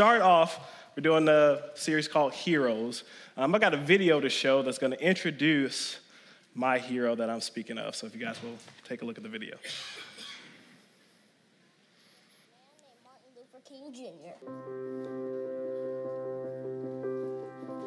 start 0.00 0.22
off, 0.22 0.58
we're 0.96 1.02
doing 1.02 1.28
a 1.28 1.60
series 1.74 2.08
called 2.08 2.32
Heroes. 2.32 3.04
Um, 3.36 3.54
I 3.54 3.58
got 3.58 3.74
a 3.74 3.76
video 3.76 4.18
to 4.18 4.30
show 4.30 4.62
that's 4.62 4.78
going 4.78 4.92
to 4.92 5.04
introduce 5.06 6.00
my 6.54 6.78
hero 6.78 7.14
that 7.14 7.28
I'm 7.28 7.42
speaking 7.42 7.76
of. 7.76 7.94
So 7.94 8.06
if 8.06 8.14
you 8.14 8.20
guys 8.22 8.42
will 8.42 8.56
take 8.88 9.02
a 9.02 9.04
look 9.04 9.18
at 9.18 9.22
the 9.22 9.28
video. 9.28 9.56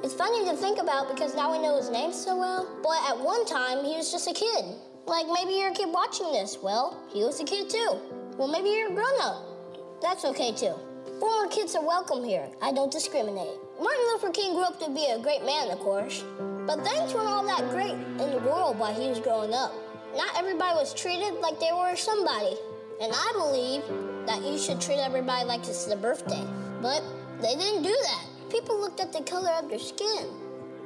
It's 0.04 0.14
funny 0.14 0.46
to 0.46 0.56
think 0.56 0.80
about 0.80 1.10
because 1.10 1.34
now 1.34 1.52
we 1.52 1.58
know 1.58 1.78
his 1.78 1.90
name 1.90 2.14
so 2.14 2.38
well, 2.38 2.80
but 2.84 3.00
at 3.10 3.20
one 3.20 3.44
time 3.48 3.84
he 3.84 3.96
was 3.96 4.12
just 4.12 4.28
a 4.28 4.34
kid. 4.34 4.66
Like 5.08 5.26
maybe 5.34 5.54
you're 5.58 5.72
a 5.72 5.74
kid 5.74 5.90
watching 5.92 6.32
this. 6.32 6.60
Well, 6.62 7.04
he 7.12 7.24
was 7.24 7.40
a 7.40 7.44
kid 7.44 7.72
too. 7.72 7.98
Well, 8.38 8.50
maybe 8.50 8.70
you're 8.70 8.92
a 8.92 8.94
grown 8.94 9.20
up. 9.20 10.00
That's 10.00 10.26
okay 10.26 10.54
too. 10.54 10.76
Former 11.24 11.50
kids 11.50 11.74
are 11.74 11.86
welcome 11.86 12.22
here. 12.22 12.50
I 12.62 12.74
don't 12.74 12.92
discriminate. 12.92 13.56
Martin 13.80 14.04
Luther 14.12 14.30
King 14.32 14.56
grew 14.56 14.64
up 14.64 14.78
to 14.82 14.90
be 14.90 15.06
a 15.06 15.18
great 15.18 15.46
man, 15.46 15.72
of 15.72 15.80
course, 15.80 16.22
but 16.68 16.84
things 16.84 17.14
weren't 17.14 17.30
all 17.30 17.46
that 17.48 17.70
great 17.70 17.94
in 17.94 18.18
the 18.18 18.42
world 18.44 18.78
while 18.78 18.94
he 18.94 19.08
was 19.08 19.22
growing 19.22 19.54
up. 19.54 19.72
Not 20.18 20.38
everybody 20.38 20.76
was 20.76 20.94
treated 20.94 21.36
like 21.36 21.62
they 21.62 21.72
were 21.72 21.96
somebody. 21.96 22.58
And 23.00 23.14
I 23.16 23.32
believe 23.38 23.84
that 24.28 24.44
you 24.44 24.58
should 24.58 24.82
treat 24.82 24.98
everybody 24.98 25.46
like 25.46 25.62
it's 25.62 25.86
their 25.86 25.96
birthday. 25.96 26.46
But 26.82 27.02
they 27.42 27.56
didn't 27.56 27.84
do 27.84 27.96
that. 28.04 28.26
People 28.50 28.78
looked 28.78 29.00
at 29.00 29.14
the 29.14 29.24
color 29.24 29.52
of 29.52 29.70
their 29.70 29.80
skin. 29.80 30.28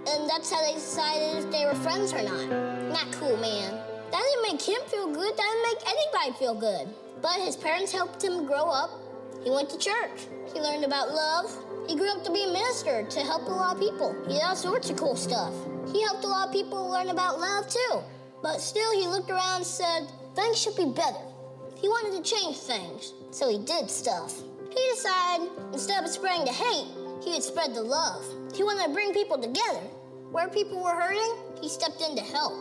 And 0.08 0.30
that's 0.30 0.52
how 0.52 0.62
they 0.62 0.74
decided 0.74 1.46
if 1.46 1.52
they 1.52 1.66
were 1.66 1.74
friends 1.74 2.14
or 2.14 2.22
not. 2.22 2.94
Not 2.94 3.12
cool, 3.14 3.38
man. 3.38 3.74
That 4.12 4.22
didn't 4.22 4.54
make 4.54 4.62
him 4.62 4.82
feel 4.86 5.08
good. 5.08 5.36
That 5.36 5.50
didn't 5.50 5.64
make 5.74 5.98
anybody 5.98 6.38
feel 6.38 6.54
good. 6.54 6.94
But 7.24 7.42
his 7.42 7.56
parents 7.56 7.92
helped 7.92 8.24
him 8.24 8.46
grow 8.46 8.70
up. 8.70 9.07
He 9.44 9.50
went 9.50 9.70
to 9.70 9.78
church. 9.78 10.28
He 10.54 10.60
learned 10.60 10.86
about 10.86 11.12
love. 11.12 11.52
He 11.88 11.96
grew 11.96 12.10
up 12.10 12.24
to 12.24 12.32
be 12.32 12.44
a 12.44 12.52
minister 12.52 13.04
to 13.04 13.20
help 13.22 13.44
a 13.44 13.52
lot 13.52 13.76
of 13.76 13.82
people. 13.82 14.16
He 14.28 14.34
did 14.34 14.44
all 14.44 14.56
sorts 14.56 14.90
of 14.90 14.98
cool 14.98 15.16
stuff. 15.16 15.54
He 15.92 16.02
helped 16.04 16.24
a 16.24 16.28
lot 16.28 16.48
of 16.48 16.54
people 16.54 16.90
learn 16.90 17.10
about 17.10 17.40
love 17.40 17.70
too. 17.70 18.00
But 18.42 18.60
still, 18.60 18.92
he 18.92 19.08
looked 19.08 19.30
around 19.30 19.58
and 19.58 19.66
said, 19.66 20.08
things 20.36 20.62
should 20.62 20.76
be 20.76 20.86
better. 20.86 21.24
He 21.80 21.88
wanted 21.88 22.24
to 22.24 22.30
change 22.30 22.58
things, 22.58 23.14
so 23.32 23.50
he 23.50 23.60
did 23.60 23.90
stuff. 23.90 24.34
He 24.70 24.90
decided 24.94 25.50
instead 25.74 26.04
of 26.04 26.10
spreading 26.10 26.46
the 26.46 26.52
hate, 26.52 26.88
he 27.24 27.32
would 27.32 27.44
spread 27.44 27.74
the 27.74 27.82
love. 27.82 28.24
He 28.54 28.64
wanted 28.64 28.88
to 28.88 28.94
bring 28.94 29.14
people 29.14 29.38
together. 29.38 29.82
Where 30.32 30.50
people 30.50 30.84
were 30.84 30.96
hurting, 30.96 31.36
he 31.62 31.70
stepped 31.70 32.02
in 32.02 32.16
to 32.16 32.22
help. 32.22 32.54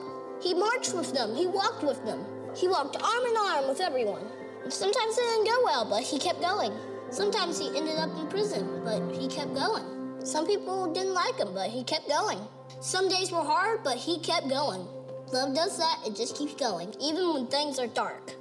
He 0.42 0.54
marched 0.54 0.94
with 0.94 1.12
them, 1.12 1.34
he 1.34 1.46
walked 1.46 1.82
with 1.82 2.04
them. 2.04 2.24
He 2.54 2.68
walked 2.68 3.02
arm 3.02 3.24
in 3.26 3.36
arm 3.36 3.68
with 3.68 3.80
everyone. 3.80 4.24
Sometimes 4.68 5.16
it 5.16 5.22
didn't 5.22 5.46
go 5.46 5.64
well, 5.64 5.84
but 5.84 6.02
he 6.02 6.18
kept 6.18 6.40
going. 6.40 6.72
Sometimes 7.10 7.58
he 7.58 7.68
ended 7.76 7.98
up 7.98 8.10
in 8.18 8.26
prison, 8.28 8.82
but 8.84 9.00
he 9.14 9.28
kept 9.28 9.54
going. 9.54 9.84
Some 10.24 10.46
people 10.46 10.92
didn't 10.92 11.14
like 11.14 11.38
him, 11.38 11.54
but 11.54 11.70
he 11.70 11.84
kept 11.84 12.08
going. 12.08 12.38
Some 12.80 13.08
days 13.08 13.30
were 13.30 13.44
hard, 13.44 13.84
but 13.84 13.96
he 13.96 14.18
kept 14.18 14.48
going. 14.48 14.86
Love 15.32 15.54
does 15.54 15.78
that, 15.78 16.00
it 16.06 16.16
just 16.16 16.36
keeps 16.36 16.54
going, 16.54 16.94
even 17.00 17.32
when 17.32 17.46
things 17.46 17.78
are 17.78 17.86
dark. 17.86 18.34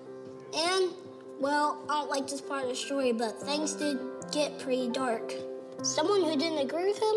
And, 0.56 0.92
well, 1.40 1.84
I 1.90 2.02
don't 2.02 2.10
like 2.10 2.28
this 2.28 2.42
part 2.42 2.64
of 2.64 2.70
the 2.70 2.76
story, 2.76 3.12
but 3.12 3.40
things 3.42 3.74
did 3.74 4.00
get 4.32 4.58
pretty 4.60 4.90
dark. 4.90 5.34
Someone 5.84 6.24
who 6.24 6.38
didn't 6.38 6.60
agree 6.60 6.86
with 6.88 7.00
him 7.00 7.16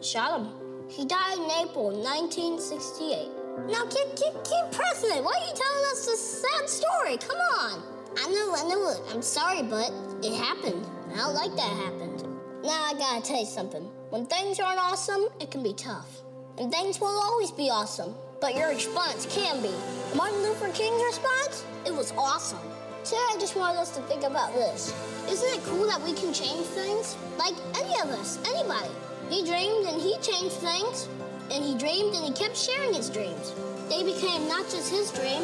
shot 0.00 0.40
him. 0.40 0.48
He 0.88 1.04
died 1.04 1.38
in 1.38 1.68
April 1.68 1.90
1968. 1.90 3.28
Now, 3.68 3.84
keep, 3.86 4.08
keep, 4.16 4.34
keep 4.44 4.72
pressing 4.72 5.16
it. 5.16 5.22
Why 5.22 5.34
are 5.34 5.46
you 5.46 5.54
telling 5.54 5.84
us 5.92 6.06
this 6.06 6.42
sad 6.42 6.68
story? 6.68 7.16
Come 7.16 7.38
on. 7.58 7.99
I 8.16 8.28
know, 8.28 8.54
I 8.56 8.68
know. 8.68 8.96
I'm 9.10 9.22
sorry, 9.22 9.62
but 9.62 9.92
it 10.22 10.34
happened. 10.34 10.84
I 11.12 11.18
don't 11.18 11.34
like 11.34 11.54
that 11.54 11.62
happened. 11.62 12.24
Now 12.62 12.90
I 12.90 12.94
gotta 12.98 13.24
tell 13.24 13.38
you 13.38 13.46
something. 13.46 13.82
When 14.10 14.26
things 14.26 14.58
aren't 14.58 14.80
awesome, 14.80 15.28
it 15.40 15.50
can 15.50 15.62
be 15.62 15.72
tough. 15.74 16.22
And 16.58 16.72
things 16.72 17.00
won't 17.00 17.24
always 17.24 17.52
be 17.52 17.70
awesome, 17.70 18.14
but 18.40 18.56
your 18.56 18.68
response 18.68 19.26
can 19.30 19.62
be. 19.62 19.72
Martin 20.16 20.42
Luther 20.42 20.70
King's 20.72 21.02
response? 21.04 21.64
It 21.86 21.94
was 21.94 22.12
awesome. 22.18 22.58
Today 23.04 23.24
I 23.30 23.36
just 23.38 23.56
wanted 23.56 23.78
us 23.78 23.94
to 23.96 24.02
think 24.02 24.24
about 24.24 24.52
this. 24.54 24.92
Isn't 25.30 25.58
it 25.58 25.64
cool 25.64 25.86
that 25.86 26.02
we 26.02 26.12
can 26.12 26.34
change 26.34 26.66
things? 26.66 27.16
Like 27.38 27.54
any 27.78 27.94
of 28.00 28.08
us, 28.18 28.38
anybody. 28.44 28.90
He 29.30 29.44
dreamed 29.44 29.86
and 29.86 30.02
he 30.02 30.18
changed 30.18 30.56
things. 30.56 31.08
And 31.52 31.64
he 31.64 31.78
dreamed 31.78 32.14
and 32.14 32.24
he 32.24 32.32
kept 32.32 32.56
sharing 32.56 32.92
his 32.92 33.08
dreams. 33.08 33.54
They 33.88 34.02
became 34.02 34.48
not 34.48 34.68
just 34.68 34.90
his 34.90 35.12
dream, 35.12 35.42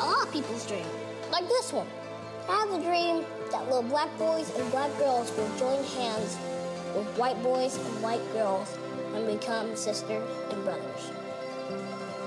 a 0.00 0.04
lot 0.04 0.26
of 0.26 0.32
people's 0.32 0.66
dream 0.66 0.86
like 1.32 1.48
this 1.48 1.72
one. 1.72 1.86
I 2.46 2.58
have 2.58 2.72
a 2.78 2.84
dream 2.84 3.24
that 3.50 3.64
little 3.64 3.82
black 3.82 4.16
boys 4.18 4.54
and 4.56 4.70
black 4.70 4.96
girls 4.98 5.34
will 5.34 5.48
join 5.58 5.82
hands 5.96 6.36
with 6.94 7.06
white 7.16 7.42
boys 7.42 7.76
and 7.76 8.02
white 8.02 8.22
girls 8.34 8.76
and 9.14 9.26
become 9.26 9.74
sisters 9.74 10.28
and 10.50 10.62
brothers. 10.62 11.10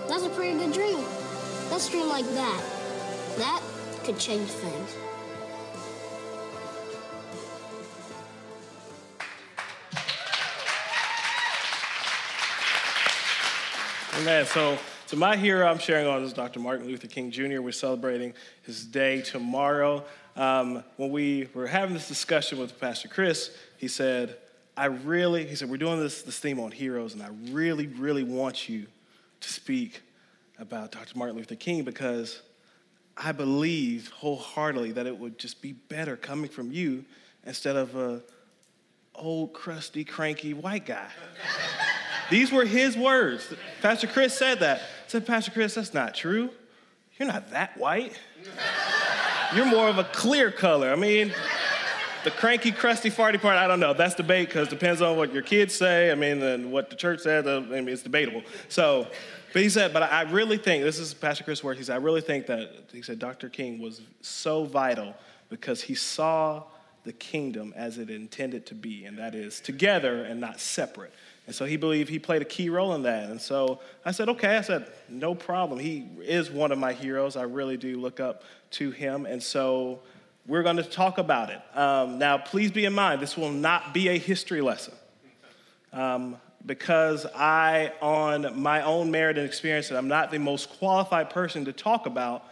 That's 0.07 0.23
a 0.23 0.29
pretty 0.29 0.57
good 0.57 0.73
dream. 0.73 1.03
Let's 1.69 1.87
dream 1.89 2.09
like 2.09 2.25
that. 2.25 2.63
That 3.37 3.61
could 4.03 4.17
change 4.17 4.49
things. 4.49 4.95
Amen. 14.19 14.45
So, 14.45 14.79
so 15.07 15.17
my 15.17 15.35
hero 15.35 15.67
I'm 15.67 15.77
sharing 15.77 16.07
on 16.07 16.23
is 16.23 16.33
Dr. 16.33 16.59
Martin 16.59 16.87
Luther 16.87 17.05
King 17.05 17.29
Jr. 17.29 17.61
We're 17.61 17.71
celebrating 17.71 18.33
his 18.63 18.85
day 18.85 19.21
tomorrow. 19.21 20.03
Um, 20.35 20.83
when 20.97 21.11
we 21.11 21.47
were 21.53 21.67
having 21.67 21.93
this 21.93 22.07
discussion 22.07 22.57
with 22.57 22.79
Pastor 22.79 23.07
Chris, 23.07 23.55
he 23.77 23.87
said, 23.87 24.35
I 24.75 24.85
really, 24.85 25.45
he 25.45 25.55
said, 25.55 25.69
we're 25.69 25.77
doing 25.77 25.99
this, 25.99 26.23
this 26.23 26.39
theme 26.39 26.59
on 26.59 26.71
heroes, 26.71 27.13
and 27.13 27.21
I 27.21 27.29
really, 27.51 27.85
really 27.85 28.23
want 28.23 28.67
you 28.67 28.87
to 29.41 29.49
speak 29.49 30.01
about 30.57 30.91
Dr. 30.91 31.17
Martin 31.17 31.37
Luther 31.37 31.55
King 31.55 31.83
because 31.83 32.41
I 33.15 33.31
believe 33.31 34.09
wholeheartedly 34.09 34.93
that 34.93 35.05
it 35.05 35.17
would 35.17 35.37
just 35.37 35.61
be 35.61 35.73
better 35.73 36.17
coming 36.17 36.49
from 36.49 36.71
you 36.71 37.05
instead 37.45 37.75
of 37.75 37.95
a 37.95 38.23
old, 39.13 39.53
crusty, 39.53 40.03
cranky 40.03 40.55
white 40.55 40.87
guy. 40.87 41.09
These 42.31 42.51
were 42.51 42.65
his 42.65 42.97
words. 42.97 43.53
Pastor 43.81 44.07
Chris 44.07 44.35
said 44.35 44.59
that. 44.61 44.81
Said, 45.15 45.25
Pastor 45.25 45.51
Chris, 45.51 45.75
that's 45.75 45.93
not 45.93 46.13
true. 46.13 46.49
You're 47.17 47.29
not 47.29 47.51
that 47.51 47.77
white. 47.77 48.19
You're 49.55 49.65
more 49.65 49.87
of 49.87 49.97
a 49.97 50.03
clear 50.03 50.51
color. 50.51 50.91
I 50.91 50.97
mean, 50.97 51.33
the 52.25 52.31
cranky, 52.31 52.73
crusty, 52.73 53.09
farty 53.09 53.39
part, 53.39 53.55
I 53.55 53.65
don't 53.65 53.79
know. 53.79 53.93
That's 53.93 54.13
debate 54.13 54.49
because 54.49 54.67
it 54.67 54.71
depends 54.71 55.01
on 55.01 55.15
what 55.15 55.31
your 55.31 55.41
kids 55.41 55.73
say. 55.73 56.11
I 56.11 56.15
mean, 56.15 56.41
and 56.41 56.69
what 56.69 56.89
the 56.89 56.97
church 56.97 57.21
said. 57.21 57.47
I 57.47 57.61
mean, 57.61 57.87
it's 57.87 58.03
debatable. 58.03 58.43
So, 58.67 59.07
but 59.53 59.61
he 59.61 59.69
said, 59.69 59.93
but 59.93 60.03
I 60.03 60.23
really 60.23 60.57
think, 60.57 60.83
this 60.83 60.99
is 60.99 61.13
Pastor 61.13 61.45
Chris' 61.45 61.63
word, 61.63 61.77
he 61.77 61.83
said, 61.85 61.93
I 61.93 61.99
really 61.99 62.19
think 62.19 62.47
that, 62.47 62.89
he 62.91 63.01
said, 63.01 63.17
Dr. 63.17 63.47
King 63.47 63.79
was 63.79 64.01
so 64.19 64.65
vital 64.65 65.15
because 65.47 65.79
he 65.79 65.95
saw 65.95 66.63
the 67.05 67.13
kingdom 67.13 67.73
as 67.77 67.99
it 67.99 68.09
intended 68.09 68.65
to 68.65 68.75
be, 68.75 69.05
and 69.05 69.17
that 69.17 69.33
is 69.33 69.61
together 69.61 70.25
and 70.25 70.41
not 70.41 70.59
separate. 70.59 71.13
And 71.47 71.55
so 71.55 71.65
he 71.65 71.77
believed 71.77 72.09
he 72.09 72.19
played 72.19 72.41
a 72.41 72.45
key 72.45 72.69
role 72.69 72.95
in 72.95 73.03
that. 73.03 73.29
And 73.29 73.39
so 73.39 73.79
I 74.03 74.11
said, 74.11 74.29
okay. 74.29 74.57
I 74.57 74.61
said, 74.61 74.91
no 75.09 75.35
problem. 75.35 75.79
He 75.79 76.07
is 76.21 76.49
one 76.49 76.71
of 76.71 76.79
my 76.79 76.93
heroes. 76.93 77.35
I 77.35 77.43
really 77.43 77.77
do 77.77 77.99
look 77.99 78.19
up 78.19 78.43
to 78.71 78.89
him. 78.89 79.25
And 79.25 79.41
so 79.41 79.99
we're 80.47 80.63
going 80.63 80.77
to 80.77 80.83
talk 80.83 81.17
about 81.17 81.51
it. 81.51 81.61
Um, 81.77 82.17
now, 82.17 82.37
please 82.37 82.71
be 82.71 82.85
in 82.85 82.93
mind, 82.93 83.21
this 83.21 83.37
will 83.37 83.51
not 83.51 83.93
be 83.93 84.09
a 84.09 84.17
history 84.17 84.61
lesson. 84.61 84.95
Um, 85.93 86.37
because 86.65 87.27
I, 87.35 87.93
on 88.01 88.59
my 88.59 88.81
own 88.81 89.11
merit 89.11 89.37
and 89.37 89.45
experience, 89.45 89.89
and 89.89 89.97
I'm 89.99 90.07
not 90.07 90.31
the 90.31 90.39
most 90.39 90.71
qualified 90.71 91.29
person 91.29 91.65
to 91.65 91.73
talk 91.73 92.07
about 92.07 92.43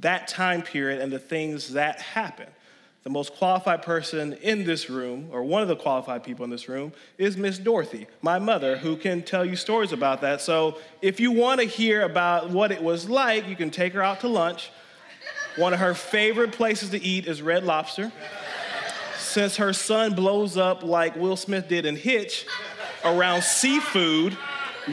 that 0.00 0.26
time 0.26 0.62
period 0.62 1.00
and 1.00 1.12
the 1.12 1.20
things 1.20 1.74
that 1.74 2.00
happened 2.00 2.50
the 3.02 3.10
most 3.10 3.34
qualified 3.34 3.82
person 3.82 4.34
in 4.42 4.64
this 4.64 4.90
room, 4.90 5.28
or 5.32 5.42
one 5.42 5.62
of 5.62 5.68
the 5.68 5.76
qualified 5.76 6.22
people 6.22 6.44
in 6.44 6.50
this 6.50 6.68
room, 6.68 6.92
is 7.16 7.36
Miss 7.36 7.58
Dorothy, 7.58 8.06
my 8.20 8.38
mother, 8.38 8.76
who 8.76 8.96
can 8.96 9.22
tell 9.22 9.44
you 9.44 9.56
stories 9.56 9.92
about 9.92 10.20
that. 10.20 10.42
So 10.42 10.76
if 11.00 11.18
you 11.18 11.30
want 11.30 11.60
to 11.60 11.66
hear 11.66 12.02
about 12.02 12.50
what 12.50 12.70
it 12.72 12.82
was 12.82 13.08
like, 13.08 13.48
you 13.48 13.56
can 13.56 13.70
take 13.70 13.94
her 13.94 14.02
out 14.02 14.20
to 14.20 14.28
lunch. 14.28 14.70
One 15.56 15.72
of 15.72 15.80
her 15.80 15.94
favorite 15.94 16.52
places 16.52 16.90
to 16.90 17.02
eat 17.02 17.26
is 17.26 17.40
Red 17.40 17.64
Lobster. 17.64 18.12
Since 19.16 19.56
her 19.56 19.72
son 19.72 20.14
blows 20.14 20.56
up 20.56 20.82
like 20.82 21.16
Will 21.16 21.36
Smith 21.36 21.68
did 21.68 21.86
in 21.86 21.96
Hitch 21.96 22.46
around 23.04 23.42
seafood, 23.42 24.36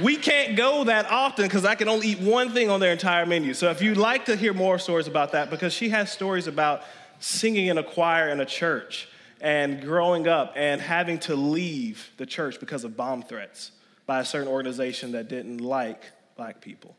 we 0.02 0.16
can't 0.16 0.56
go 0.56 0.84
that 0.86 1.10
often 1.10 1.46
because 1.46 1.66
I 1.66 1.76
can 1.76 1.90
only 1.90 2.10
eat 2.10 2.20
one 2.20 2.52
thing 2.52 2.70
on 2.70 2.80
their 2.80 2.92
entire 2.92 3.26
menu. 3.26 3.54
So 3.54 3.70
if 3.70 3.82
you'd 3.82 3.98
like 3.98 4.26
to 4.26 4.36
hear 4.36 4.54
more 4.54 4.80
stories 4.80 5.08
about 5.08 5.34
that, 5.34 5.50
because 5.50 5.74
she 5.74 5.90
has 5.90 6.12
stories 6.12 6.48
about 6.48 6.84
singing 7.20 7.68
in 7.68 7.78
a 7.78 7.84
choir 7.84 8.30
in 8.30 8.40
a 8.40 8.46
church 8.46 9.08
and 9.42 9.82
growing 9.82 10.28
up 10.28 10.54
and 10.56 10.82
having 10.82 11.20
to 11.20 11.36
leave 11.36 12.10
the 12.18 12.26
church 12.26 12.60
because 12.60 12.84
of 12.84 12.98
bomb 12.98 13.22
threats 13.22 13.72
by 14.06 14.20
a 14.20 14.26
certain 14.26 14.48
organization 14.48 15.12
that 15.12 15.28
didn't 15.28 15.60
like 15.60 16.02
black 16.36 16.62
people. 16.62 16.96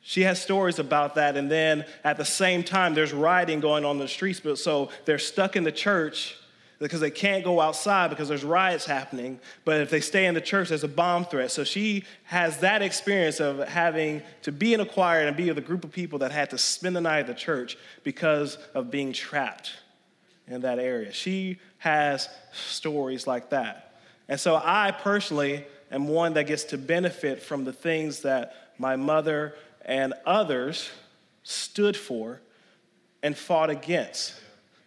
She 0.00 0.22
has 0.22 0.40
stories 0.40 0.78
about 0.78 1.16
that, 1.16 1.36
and 1.36 1.50
then 1.50 1.84
at 2.04 2.16
the 2.16 2.24
same 2.24 2.62
time, 2.62 2.94
there's 2.94 3.12
rioting 3.12 3.58
going 3.58 3.84
on 3.84 3.96
in 3.96 4.00
the 4.00 4.08
streets, 4.08 4.38
but 4.38 4.56
so 4.56 4.90
they're 5.04 5.18
stuck 5.18 5.56
in 5.56 5.64
the 5.64 5.72
church 5.72 6.36
because 6.78 7.00
they 7.00 7.10
can't 7.10 7.44
go 7.44 7.60
outside 7.60 8.10
because 8.10 8.28
there's 8.28 8.44
riots 8.44 8.84
happening. 8.84 9.40
But 9.64 9.80
if 9.80 9.90
they 9.90 10.00
stay 10.00 10.26
in 10.26 10.34
the 10.34 10.40
church, 10.40 10.68
there's 10.68 10.84
a 10.84 10.88
bomb 10.88 11.24
threat. 11.24 11.50
So 11.50 11.64
she 11.64 12.04
has 12.24 12.58
that 12.58 12.82
experience 12.82 13.40
of 13.40 13.66
having 13.66 14.22
to 14.42 14.52
be 14.52 14.74
in 14.74 14.80
a 14.80 14.86
choir 14.86 15.26
and 15.26 15.36
be 15.36 15.48
with 15.48 15.58
a 15.58 15.62
group 15.62 15.84
of 15.84 15.92
people 15.92 16.18
that 16.20 16.32
had 16.32 16.50
to 16.50 16.58
spend 16.58 16.94
the 16.94 17.00
night 17.00 17.20
at 17.20 17.26
the 17.26 17.34
church 17.34 17.78
because 18.04 18.58
of 18.74 18.90
being 18.90 19.12
trapped 19.12 19.72
in 20.46 20.60
that 20.62 20.78
area. 20.78 21.12
She 21.12 21.58
has 21.78 22.28
stories 22.52 23.26
like 23.26 23.50
that. 23.50 23.94
And 24.28 24.38
so 24.38 24.60
I 24.62 24.90
personally 24.90 25.64
am 25.90 26.08
one 26.08 26.34
that 26.34 26.44
gets 26.44 26.64
to 26.64 26.78
benefit 26.78 27.42
from 27.42 27.64
the 27.64 27.72
things 27.72 28.20
that 28.20 28.54
my 28.78 28.96
mother 28.96 29.54
and 29.84 30.14
others 30.24 30.90
stood 31.42 31.96
for 31.96 32.40
and 33.22 33.36
fought 33.36 33.70
against. 33.70 34.34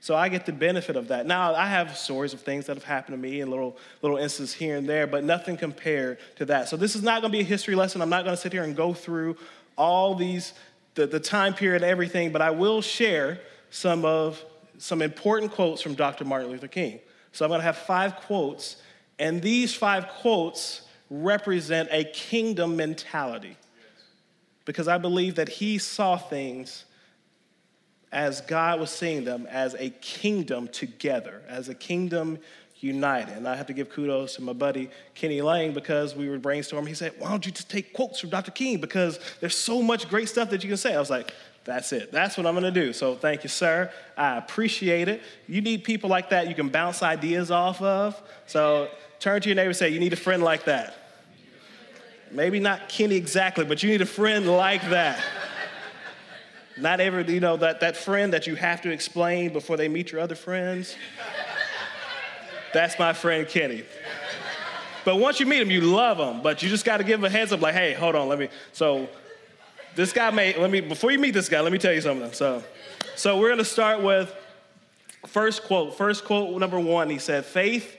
So 0.01 0.16
I 0.16 0.30
get 0.30 0.46
the 0.46 0.54
benefit 0.54 0.96
of 0.96 1.10
that. 1.10 1.25
Now 1.25 1.54
I 1.54 1.66
have 1.66 1.98
stories 1.98 2.34
of 2.34 2.40
things 2.42 2.68
that 2.68 2.78
have 2.78 2.86
happened 2.86 3.16
to 3.16 3.22
me 3.22 3.42
and 3.42 3.51
little 3.51 3.78
little 4.01 4.18
instances 4.18 4.56
here 4.56 4.78
and 4.78 4.88
there, 4.88 5.07
but 5.07 5.24
nothing 5.24 5.57
compared 5.57 6.19
to 6.38 6.46
that. 6.46 6.69
So 6.69 6.78
this 6.78 6.96
is 6.96 7.04
not 7.04 7.22
going 7.22 7.31
to 7.31 7.38
be 7.38 7.42
a 7.42 7.48
history 7.48 7.75
lesson. 7.75 8.01
I'm 8.01 8.10
not 8.10 8.24
going 8.24 8.36
to 8.36 8.42
sit 8.42 8.54
here 8.54 8.63
and 8.63 8.75
go 8.75 8.94
through 8.94 9.36
all 9.78 10.16
these 10.16 10.54
the, 10.96 11.06
the 11.06 11.19
time 11.19 11.54
period 11.54 11.84
everything, 11.84 12.31
but 12.31 12.42
I 12.42 12.51
will 12.51 12.81
share 12.81 13.40
some 13.69 14.06
of 14.06 14.44
some 14.78 15.01
important 15.01 15.51
quotes 15.51 15.81
from 15.81 15.94
Dr. 15.94 16.25
Martin 16.25 16.50
Luther 16.50 16.68
King. 16.68 17.00
So 17.31 17.46
I'm 17.46 17.50
going 17.50 17.60
to 17.60 17.66
have 17.66 17.78
five 17.78 18.16
quotes, 18.16 18.78
and 19.19 19.42
these 19.42 19.75
five 19.75 20.07
quotes 20.07 20.81
represent 21.10 21.90
a 21.92 22.06
kingdom 22.06 22.75
mentality. 22.75 23.57
Because 24.66 24.88
I 24.88 24.98
believe 24.98 25.36
that 25.36 25.50
he 25.50 25.78
saw 25.78 26.18
things 26.18 26.86
as 28.12 28.42
God 28.42 28.80
was 28.80 28.90
seeing 28.90 29.24
them 29.24 29.48
as 29.50 29.76
a 29.76 29.90
kingdom 29.90 30.68
together, 30.68 31.42
as 31.48 31.70
a 31.70 31.76
kingdom 31.76 32.40
united. 32.82 33.36
And 33.36 33.48
I 33.48 33.56
have 33.56 33.68
to 33.68 33.74
give 33.74 33.90
kudos 33.90 34.36
to 34.36 34.42
my 34.42 34.54
buddy 34.54 34.90
Kenny 35.14 35.42
Lang 35.42 35.74
because 35.74 36.16
we 36.16 36.30
were 36.30 36.40
brainstorming. 36.40 36.88
He 36.88 36.94
said, 36.94 37.14
Why 37.20 37.30
don't 37.30 37.46
you 37.46 37.52
just 37.52 37.70
take 37.70 37.94
quotes 37.94 38.20
from 38.20 38.30
Dr. 38.30 38.52
King? 38.52 38.80
Because 38.80 39.20
there's 39.40 39.58
so 39.58 39.82
much 39.82 40.10
great 40.10 40.30
stuff 40.30 40.50
that 40.50 40.64
you 40.64 40.70
can 40.70 40.78
say. 40.78 40.96
I 40.96 41.00
was 41.00 41.10
like, 41.10 41.34
That's 41.66 41.92
it. 41.92 42.12
That's 42.12 42.38
what 42.38 42.46
I'm 42.46 42.54
gonna 42.54 42.72
do. 42.72 42.94
So 42.94 43.16
thank 43.16 43.44
you, 43.44 43.50
sir. 43.50 43.92
I 44.18 44.38
appreciate 44.38 45.08
it. 45.08 45.22
You 45.48 45.62
need 45.62 45.84
people 45.84 46.10
like 46.10 46.30
that 46.30 46.48
you 46.48 46.56
can 46.56 46.70
bounce 46.70 47.04
ideas 47.04 47.52
off 47.52 47.82
of. 47.82 48.22
So 48.48 48.90
turn 49.20 49.42
to 49.42 49.50
your 49.50 49.56
neighbor 49.56 49.70
and 49.70 49.78
say, 49.78 49.90
You 49.90 50.00
need 50.00 50.14
a 50.14 50.18
friend 50.18 50.42
like 50.42 50.66
that. 50.66 50.96
Maybe 52.32 52.60
not 52.60 52.90
Kenny 52.90 53.16
exactly, 53.16 53.66
but 53.66 53.82
you 53.82 53.90
need 53.90 54.02
a 54.02 54.06
friend 54.06 54.48
like 54.48 54.88
that. 54.90 55.20
Not 56.80 57.00
every, 57.00 57.31
you 57.34 57.40
know, 57.40 57.58
that, 57.58 57.80
that 57.81 57.98
friend 57.98 58.34
that 58.34 58.48
you 58.48 58.56
have 58.56 58.81
to 58.84 58.92
explain 58.92 59.52
before 59.52 59.78
they 59.78 59.88
meet 59.88 60.12
your 60.12 60.22
other 60.22 60.36
friends. 60.36 60.96
That's 62.74 62.98
my 63.00 63.14
friend 63.14 63.48
Kenny. 63.48 63.84
But 65.06 65.18
once 65.18 65.40
you 65.40 65.46
meet 65.46 65.62
him, 65.62 65.72
you 65.72 65.81
love 65.81 66.20
him, 66.20 66.42
but 66.42 66.62
you 66.62 66.70
just 66.70 66.86
got 66.86 66.98
to 66.98 67.04
give 67.04 67.20
him 67.20 67.26
a 67.26 67.30
heads 67.30 67.52
up 67.52 67.62
like, 67.62 67.74
hey, 67.74 67.94
hold 67.94 68.16
on, 68.16 68.28
let 68.28 68.38
me. 68.38 68.50
So 68.74 69.10
this 69.96 70.14
guy 70.14 70.30
may, 70.31 70.58
let 70.58 70.70
me, 70.70 70.81
before 70.81 71.12
you 71.12 71.20
meet 71.20 71.31
this 71.31 71.50
guy, 71.50 71.62
let 71.62 71.72
me 71.72 71.80
tell 71.80 71.94
you 71.94 72.02
something. 72.02 72.31
So, 72.31 72.64
so 73.16 73.38
we're 73.40 73.48
going 73.48 73.60
to 73.60 73.66
start 73.66 74.02
with 74.02 74.34
first 75.25 75.64
quote. 75.64 75.98
First 75.98 76.25
quote 76.25 76.58
number 76.60 76.80
one, 76.80 77.10
he 77.10 77.18
said, 77.18 77.46
faith 77.46 77.98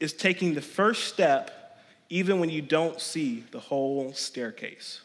is 0.00 0.12
taking 0.12 0.54
the 0.54 0.60
first 0.60 1.04
step 1.04 1.78
even 2.10 2.38
when 2.38 2.50
you 2.50 2.60
don't 2.60 3.00
see 3.00 3.44
the 3.52 3.60
whole 3.60 4.12
staircase. 4.12 5.00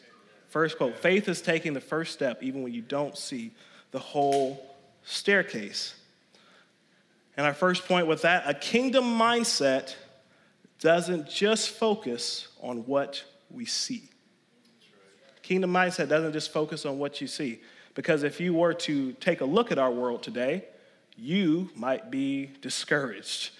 First 0.58 0.76
quote 0.76 0.98
faith 0.98 1.28
is 1.28 1.40
taking 1.40 1.72
the 1.72 1.80
first 1.80 2.12
step 2.12 2.42
even 2.42 2.64
when 2.64 2.74
you 2.74 2.82
don't 2.82 3.16
see 3.16 3.52
the 3.92 4.00
whole 4.00 4.74
staircase. 5.04 5.94
And 7.36 7.46
our 7.46 7.54
first 7.54 7.86
point 7.86 8.08
with 8.08 8.22
that 8.22 8.42
a 8.44 8.54
kingdom 8.54 9.04
mindset 9.04 9.94
doesn't 10.80 11.28
just 11.30 11.70
focus 11.70 12.48
on 12.60 12.78
what 12.86 13.22
we 13.52 13.66
see. 13.66 14.10
Kingdom 15.42 15.72
mindset 15.72 16.08
doesn't 16.08 16.32
just 16.32 16.50
focus 16.50 16.84
on 16.84 16.98
what 16.98 17.20
you 17.20 17.28
see. 17.28 17.60
Because 17.94 18.24
if 18.24 18.40
you 18.40 18.52
were 18.52 18.74
to 18.74 19.12
take 19.12 19.42
a 19.42 19.44
look 19.44 19.70
at 19.70 19.78
our 19.78 19.92
world 19.92 20.24
today, 20.24 20.64
you 21.16 21.70
might 21.76 22.10
be 22.10 22.50
discouraged. 22.62 23.50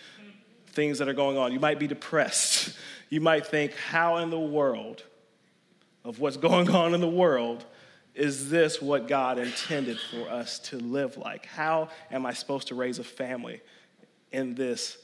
Things 0.70 0.98
that 0.98 1.08
are 1.08 1.14
going 1.14 1.38
on. 1.38 1.52
You 1.52 1.60
might 1.60 1.78
be 1.78 1.86
depressed. 1.86 2.76
You 3.10 3.22
might 3.22 3.46
think, 3.46 3.72
how 3.74 4.18
in 4.18 4.28
the 4.28 4.38
world 4.38 5.02
of 6.04 6.20
what's 6.20 6.36
going 6.36 6.70
on 6.70 6.94
in 6.94 7.00
the 7.00 7.08
world, 7.08 7.64
is 8.14 8.50
this 8.50 8.82
what 8.82 9.06
God 9.06 9.38
intended 9.38 9.98
for 9.98 10.28
us 10.28 10.58
to 10.60 10.78
live 10.78 11.16
like? 11.16 11.46
How 11.46 11.88
am 12.10 12.26
I 12.26 12.32
supposed 12.32 12.68
to 12.68 12.74
raise 12.74 12.98
a 12.98 13.04
family 13.04 13.60
in 14.32 14.54
this 14.54 14.98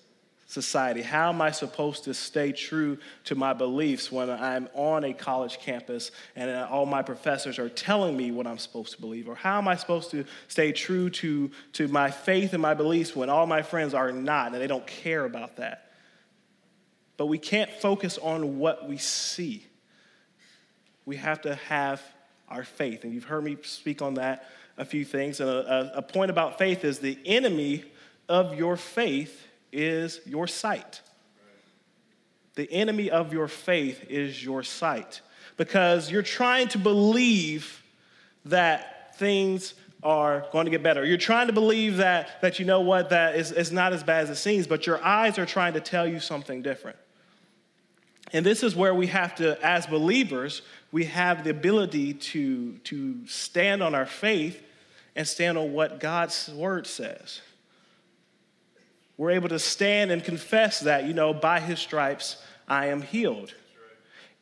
society? 0.47 1.01
How 1.01 1.29
am 1.29 1.41
I 1.41 1.53
supposed 1.53 2.05
to 2.05 2.15
stay 2.15 2.53
true 2.53 2.99
to 3.25 3.35
my 3.35 3.53
beliefs 3.53 4.11
when 4.11 4.31
I'm 4.31 4.69
on 4.75 5.05
a 5.05 5.13
college 5.13 5.59
campus 5.59 6.11
and 6.35 6.51
all 6.51 6.87
my 6.87 7.03
professors 7.03 7.59
are 7.59 7.69
telling 7.69 8.17
me 8.17 8.33
what 8.33 8.47
I'm 8.47 8.59
supposed 8.59 8.95
to 8.95 9.01
believe? 9.01 9.29
Or 9.29 9.37
how 9.37 9.59
am 9.59 9.69
I 9.69 9.77
supposed 9.77 10.11
to 10.11 10.25
stay 10.49 10.73
true 10.73 11.09
to, 11.11 11.51
to 11.75 11.89
my 11.89 12.11
faith 12.11 12.53
and 12.53 12.63
my 12.63 12.75
beliefs 12.75 13.15
when 13.15 13.31
all 13.31 13.47
my 13.47 13.63
friends 13.63 13.95
are 13.95 14.11
not 14.11 14.53
and 14.53 14.61
they 14.61 14.67
don't 14.67 14.87
care 14.87 15.25
about 15.25 15.57
that? 15.57 15.93
But 17.17 17.27
we 17.27 17.39
can't 17.39 17.71
focus 17.71 18.19
on 18.19 18.59
what 18.59 18.89
we 18.89 18.97
see 18.97 19.67
we 21.07 21.17
have 21.17 21.43
to 21.43 21.55
have 21.55 22.03
our 22.49 22.65
faith. 22.65 23.05
And 23.05 23.13
you've 23.13 23.25
heard 23.25 23.45
me 23.45 23.57
speak 23.63 24.03
on 24.03 24.15
that 24.15 24.49
a 24.77 24.85
few 24.85 25.05
things. 25.05 25.41
And 25.41 25.49
a, 25.49 25.99
a, 25.99 26.03
point 26.03 26.31
about 26.31 26.59
faith 26.59 26.85
is 26.85 26.99
the 26.99 27.19
enemy 27.25 27.85
of 28.29 28.55
your 28.55 28.77
faith 28.77 29.47
is 29.73 30.21
your 30.27 30.47
sight. 30.47 31.01
The 32.55 32.71
enemy 32.73 33.11
of 33.11 33.33
your 33.33 33.49
faith 33.49 34.05
is 34.09 34.45
your 34.45 34.63
sight 34.63 35.21
because 35.57 36.11
you're 36.11 36.23
trying 36.23 36.69
to 36.69 36.79
believe 36.79 37.83
that 38.45 39.17
things 39.17 39.75
are 40.03 40.47
going 40.53 40.67
to 40.67 40.71
get 40.71 40.83
better. 40.83 41.05
You're 41.05 41.17
trying 41.17 41.47
to 41.47 41.53
believe 41.53 41.97
that, 41.97 42.41
that 42.43 42.59
you 42.59 42.65
know 42.65 42.81
what, 42.81 43.11
that 43.11 43.37
is, 43.37 43.51
is 43.51 43.73
not 43.73 43.93
as 43.93 44.03
bad 44.03 44.25
as 44.25 44.31
it 44.31 44.37
seems, 44.37 44.67
but 44.67 44.87
your 44.87 45.03
eyes 45.03 45.39
are 45.39 45.47
trying 45.47 45.73
to 45.75 45.81
tell 45.81 46.07
you 46.07 46.21
something 46.21 46.63
different. 46.63 46.99
And 48.33 48.45
this 48.45 48.63
is 48.63 48.77
where 48.77 48.95
we 48.95 49.07
have 49.09 49.35
to, 49.37 49.65
as 49.65 49.87
believers, 49.87 50.63
we 50.95 51.07
have 51.07 51.43
the 51.43 51.51
ability 51.51 52.15
to, 52.15 52.75
to 52.85 53.27
stand 53.27 53.83
on 53.83 53.97
our 53.97 54.07
faith 54.07 54.63
and 55.17 55.27
stand 55.27 55.59
on 55.59 55.73
what 55.73 55.99
God's 55.99 56.49
word 56.51 56.87
says. 56.87 57.41
We're 59.17 59.33
able 59.33 59.49
to 59.49 59.59
stand 59.59 60.13
and 60.13 60.23
confess 60.23 60.79
that, 60.81 61.05
you 61.05 61.13
know, 61.13 61.35
by 61.35 61.59
his 61.59 61.81
stripes 61.81 62.37
I 62.69 62.87
am 62.87 63.03
healed. 63.03 63.53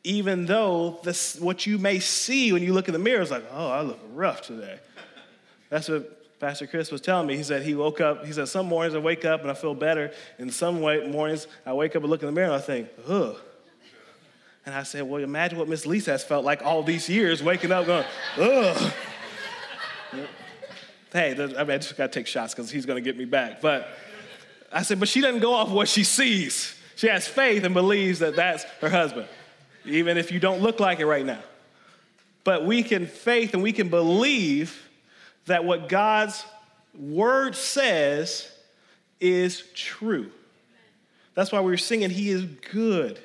Even 0.03 0.45
though 0.45 0.99
this, 1.03 1.39
what 1.39 1.65
you 1.65 1.79
may 1.79 1.97
see 1.97 2.53
when 2.53 2.61
you 2.61 2.71
look 2.71 2.87
in 2.87 2.93
the 2.93 2.99
mirror 2.99 3.23
is 3.23 3.31
like, 3.31 3.45
oh, 3.51 3.71
I 3.71 3.81
look 3.81 3.99
rough 4.13 4.43
today. 4.43 4.77
That's 5.71 5.89
what 5.89 6.39
Pastor 6.39 6.67
Chris 6.67 6.91
was 6.91 7.01
telling 7.01 7.25
me. 7.25 7.35
He 7.35 7.41
said 7.41 7.63
he 7.63 7.73
woke 7.73 7.99
up, 7.99 8.27
he 8.27 8.31
said, 8.31 8.47
some 8.47 8.67
mornings 8.67 8.93
I 8.93 8.99
wake 8.99 9.25
up 9.25 9.41
and 9.41 9.49
I 9.49 9.55
feel 9.55 9.73
better, 9.73 10.11
and 10.37 10.53
some 10.53 10.81
mornings 10.81 11.47
I 11.65 11.73
wake 11.73 11.95
up 11.95 12.03
and 12.03 12.11
look 12.11 12.21
in 12.21 12.27
the 12.27 12.31
mirror 12.31 12.53
and 12.53 12.61
I 12.61 12.63
think, 12.63 12.89
ugh, 13.07 13.37
and 14.65 14.73
I 14.73 14.83
said, 14.83 15.03
Well, 15.03 15.21
imagine 15.21 15.57
what 15.57 15.67
Miss 15.67 15.85
Lisa 15.85 16.11
has 16.11 16.23
felt 16.23 16.45
like 16.45 16.63
all 16.63 16.83
these 16.83 17.09
years, 17.09 17.43
waking 17.43 17.71
up 17.71 17.85
going, 17.85 18.05
ugh. 18.37 18.93
hey, 21.11 21.31
I, 21.31 21.35
mean, 21.35 21.71
I 21.71 21.77
just 21.77 21.97
got 21.97 22.11
to 22.11 22.19
take 22.19 22.27
shots 22.27 22.53
because 22.53 22.71
he's 22.71 22.85
going 22.85 23.01
to 23.01 23.07
get 23.07 23.17
me 23.17 23.25
back. 23.25 23.61
But 23.61 23.87
I 24.71 24.83
said, 24.83 24.99
But 24.99 25.09
she 25.09 25.21
doesn't 25.21 25.41
go 25.41 25.53
off 25.53 25.69
what 25.69 25.87
she 25.87 26.03
sees. 26.03 26.75
She 26.95 27.07
has 27.07 27.27
faith 27.27 27.63
and 27.63 27.73
believes 27.73 28.19
that 28.19 28.35
that's 28.35 28.63
her 28.79 28.89
husband, 28.89 29.27
even 29.85 30.17
if 30.17 30.31
you 30.31 30.39
don't 30.39 30.61
look 30.61 30.79
like 30.79 30.99
it 30.99 31.05
right 31.05 31.25
now. 31.25 31.41
But 32.43 32.65
we 32.65 32.83
can 32.83 33.07
faith 33.07 33.53
and 33.53 33.63
we 33.63 33.73
can 33.73 33.89
believe 33.89 34.89
that 35.45 35.65
what 35.65 35.89
God's 35.89 36.45
word 36.97 37.55
says 37.55 38.49
is 39.19 39.63
true. 39.73 40.29
That's 41.33 41.51
why 41.51 41.61
we're 41.61 41.77
singing, 41.77 42.09
He 42.09 42.29
is 42.29 42.43
good. 42.43 43.19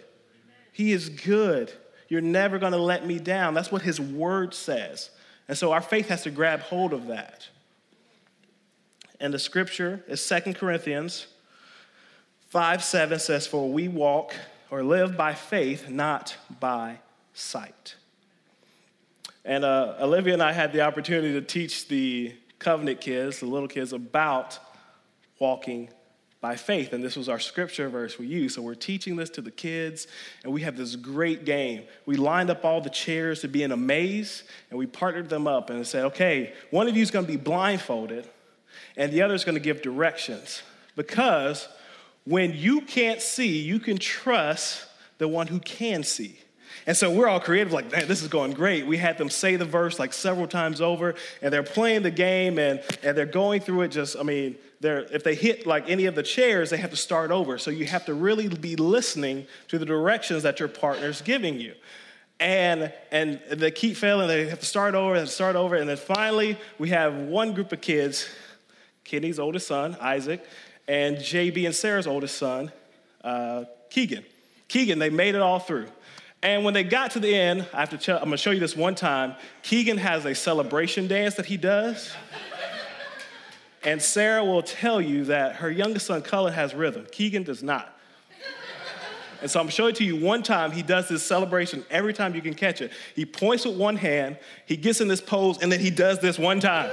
He 0.79 0.93
is 0.93 1.09
good. 1.09 1.73
You're 2.09 2.21
never 2.21 2.57
going 2.61 2.71
to 2.71 2.79
let 2.79 3.05
me 3.05 3.19
down. 3.19 3.53
That's 3.53 3.73
what 3.73 3.83
his 3.83 4.01
word 4.01 4.55
says. 4.55 5.11
And 5.49 5.59
so 5.59 5.73
our 5.73 5.81
faith 5.81 6.07
has 6.07 6.23
to 6.23 6.31
grab 6.31 6.61
hold 6.61 6.93
of 6.93 7.09
that. 7.09 7.49
And 9.19 9.35
the 9.35 9.41
scripture 9.41 10.05
is 10.07 10.21
Second 10.21 10.55
Corinthians 10.55 11.27
5 12.51 12.85
7 12.85 13.19
says, 13.19 13.49
For 13.49 13.69
we 13.69 13.89
walk 13.89 14.37
or 14.71 14.85
live 14.85 15.17
by 15.17 15.35
faith, 15.35 15.91
not 15.91 16.37
by 16.61 17.01
sight. 17.35 17.97
And 19.45 19.65
uh, 19.65 19.97
Olivia 19.99 20.35
and 20.35 20.43
I 20.45 20.53
had 20.53 20.73
the 20.73 20.83
opportunity 20.83 21.33
to 21.33 21.43
teach 21.43 21.89
the 21.89 22.37
covenant 22.61 23.01
kids, 23.01 23.41
the 23.41 23.47
little 23.47 23.67
kids, 23.67 23.93
about 23.93 24.61
walking 25.41 25.89
by 26.40 26.54
faith. 26.57 26.92
And 26.92 27.02
this 27.02 27.16
was 27.16 27.28
our 27.28 27.40
scripture 27.40 27.88
verse 27.88 28.18
we 28.18 28.26
used. 28.26 28.54
So 28.54 28.62
we're 28.62 28.75
teaching 28.75 29.16
this 29.16 29.30
to 29.30 29.40
the 29.40 29.50
kids, 29.50 30.07
and 30.45 30.52
we 30.52 30.62
have 30.62 30.76
this 30.76 30.95
great 30.97 31.45
game. 31.45 31.85
We 32.07 32.16
lined 32.16 32.50
up 32.50 32.64
all 32.64 32.80
the 32.80 32.90
chairs 32.90 33.40
to 33.40 33.49
be 33.49 33.62
in 33.62 33.73
a 33.73 33.76
maze, 33.76 34.45
and 34.71 34.78
we 34.78 34.87
partnered 34.87 35.28
them 35.28 35.47
up 35.47 35.71
and 35.71 35.87
said, 35.87 36.04
okay, 36.07 36.52
one 36.71 36.88
of 36.88 36.97
you 36.97 37.02
is 37.02 37.11
going 37.11 37.26
to 37.26 37.30
be 37.30 37.37
blindfolded, 37.37 38.28
and 38.97 39.12
the 39.12 39.23
other 39.23 39.35
is 39.35 39.45
going 39.45 39.57
to 39.57 39.61
give 39.61 39.83
directions. 39.83 40.62
Because 40.95 41.68
when 42.25 42.54
you 42.54 42.83
can't 42.83 43.21
see, 43.21 43.61
you 43.61 43.80
can 43.80 43.99
trust 43.99 44.85
the 45.18 45.26
one 45.26 45.49
who 45.49 45.59
can 45.59 46.04
see. 46.04 46.38
And 46.87 46.97
so 46.97 47.11
we're 47.11 47.28
all 47.28 47.40
creative, 47.40 47.73
like, 47.73 47.90
man, 47.90 48.09
this 48.09 48.23
is 48.23 48.28
going 48.28 48.52
great. 48.52 48.87
We 48.87 48.97
had 48.97 49.18
them 49.18 49.28
say 49.28 49.57
the 49.57 49.64
verse 49.64 49.99
like 49.99 50.12
several 50.12 50.47
times 50.47 50.80
over, 50.80 51.16
and 51.42 51.52
they're 51.52 51.62
playing 51.62 52.02
the 52.02 52.11
game 52.11 52.59
and, 52.59 52.83
and 53.02 53.16
they're 53.16 53.26
going 53.26 53.61
through 53.61 53.83
it 53.83 53.88
just, 53.88 54.16
I 54.16 54.23
mean, 54.23 54.57
they're, 54.81 55.01
if 55.13 55.25
they 55.25 55.35
hit 55.35 55.67
like 55.67 55.89
any 55.89 56.07
of 56.07 56.15
the 56.15 56.23
chairs, 56.23 56.71
they 56.71 56.77
have 56.77 56.91
to 56.91 56.97
start 56.97 57.31
over. 57.31 57.59
So 57.59 57.71
you 57.71 57.87
have 57.87 58.07
to 58.07 58.15
really 58.15 58.49
be 58.49 58.77
listening 58.77 59.47
to 59.69 59.79
the 59.79 59.85
directions 59.85 60.45
that 60.45 60.61
your 60.61 60.69
partner's 60.69 61.21
giving 61.21 61.61
you. 61.61 61.75
And, 62.41 62.93
and 63.11 63.41
they 63.51 63.73
keep 63.73 63.97
failing, 63.97 64.29
they 64.29 64.49
have 64.49 64.61
to 64.61 64.67
start 64.67 64.95
over 64.95 65.17
and 65.17 65.29
start 65.29 65.57
over. 65.57 65.75
And 65.75 65.89
then 65.89 65.97
finally, 65.97 66.57
we 66.79 66.91
have 66.91 67.15
one 67.15 67.53
group 67.53 67.73
of 67.73 67.81
kids 67.81 68.29
Kenny's 69.05 69.39
oldest 69.39 69.67
son, 69.67 69.97
Isaac, 70.03 70.45
and 70.87 71.17
JB 71.17 71.65
and 71.65 71.75
Sarah's 71.75 72.07
oldest 72.07 72.37
son, 72.37 72.71
uh, 73.25 73.65
Keegan. 73.89 74.23
Keegan, 74.69 74.99
they 74.99 75.09
made 75.09 75.35
it 75.35 75.41
all 75.41 75.59
through. 75.59 75.87
And 76.43 76.63
when 76.63 76.75
they 76.75 76.85
got 76.85 77.13
to 77.13 77.21
the 77.21 77.35
end, 77.35 77.67
I 77.73 77.81
have 77.81 77.91
to 77.91 77.99
tell, 77.99 78.19
I'm 78.19 78.25
gonna 78.25 78.37
show 78.37 78.51
you 78.51 78.61
this 78.61 78.77
one 78.77 78.95
time. 78.95 79.35
Keegan 79.63 79.97
has 79.97 80.27
a 80.27 80.35
celebration 80.35 81.09
dance 81.09 81.35
that 81.37 81.47
he 81.47 81.57
does. 81.57 82.13
And 83.88 84.02
Sarah 84.02 84.45
will 84.45 84.62
tell 84.62 85.00
you 85.00 85.25
that 85.25 85.57
her 85.57 85.71
youngest 85.71 86.09
son, 86.09 86.21
Cullen, 86.21 86.52
has 86.52 86.75
rhythm. 86.75 87.07
Keegan 87.11 87.42
does 87.42 87.62
not. 87.62 87.99
And 89.40 89.50
so 89.50 89.61
I'm 89.61 89.68
showing 89.71 89.95
it 89.95 89.97
to 89.97 90.04
you 90.04 90.16
one 90.16 90.42
time. 90.42 90.73
He 90.73 90.83
does 90.83 91.09
this 91.09 91.23
celebration 91.23 91.83
every 91.90 92.12
time 92.12 92.35
you 92.35 92.42
can 92.42 92.52
catch 92.52 92.83
it. 92.83 92.92
He 93.16 93.25
points 93.25 93.64
with 93.64 93.78
one 93.78 93.97
hand, 93.97 94.37
he 94.66 94.76
gets 94.76 95.00
in 95.00 95.09
this 95.09 95.23
pose, 95.23 95.57
and 95.62 95.73
then 95.73 95.80
he 95.80 95.88
does 95.88 96.18
this 96.18 96.38
one 96.38 96.61
time. 96.61 96.90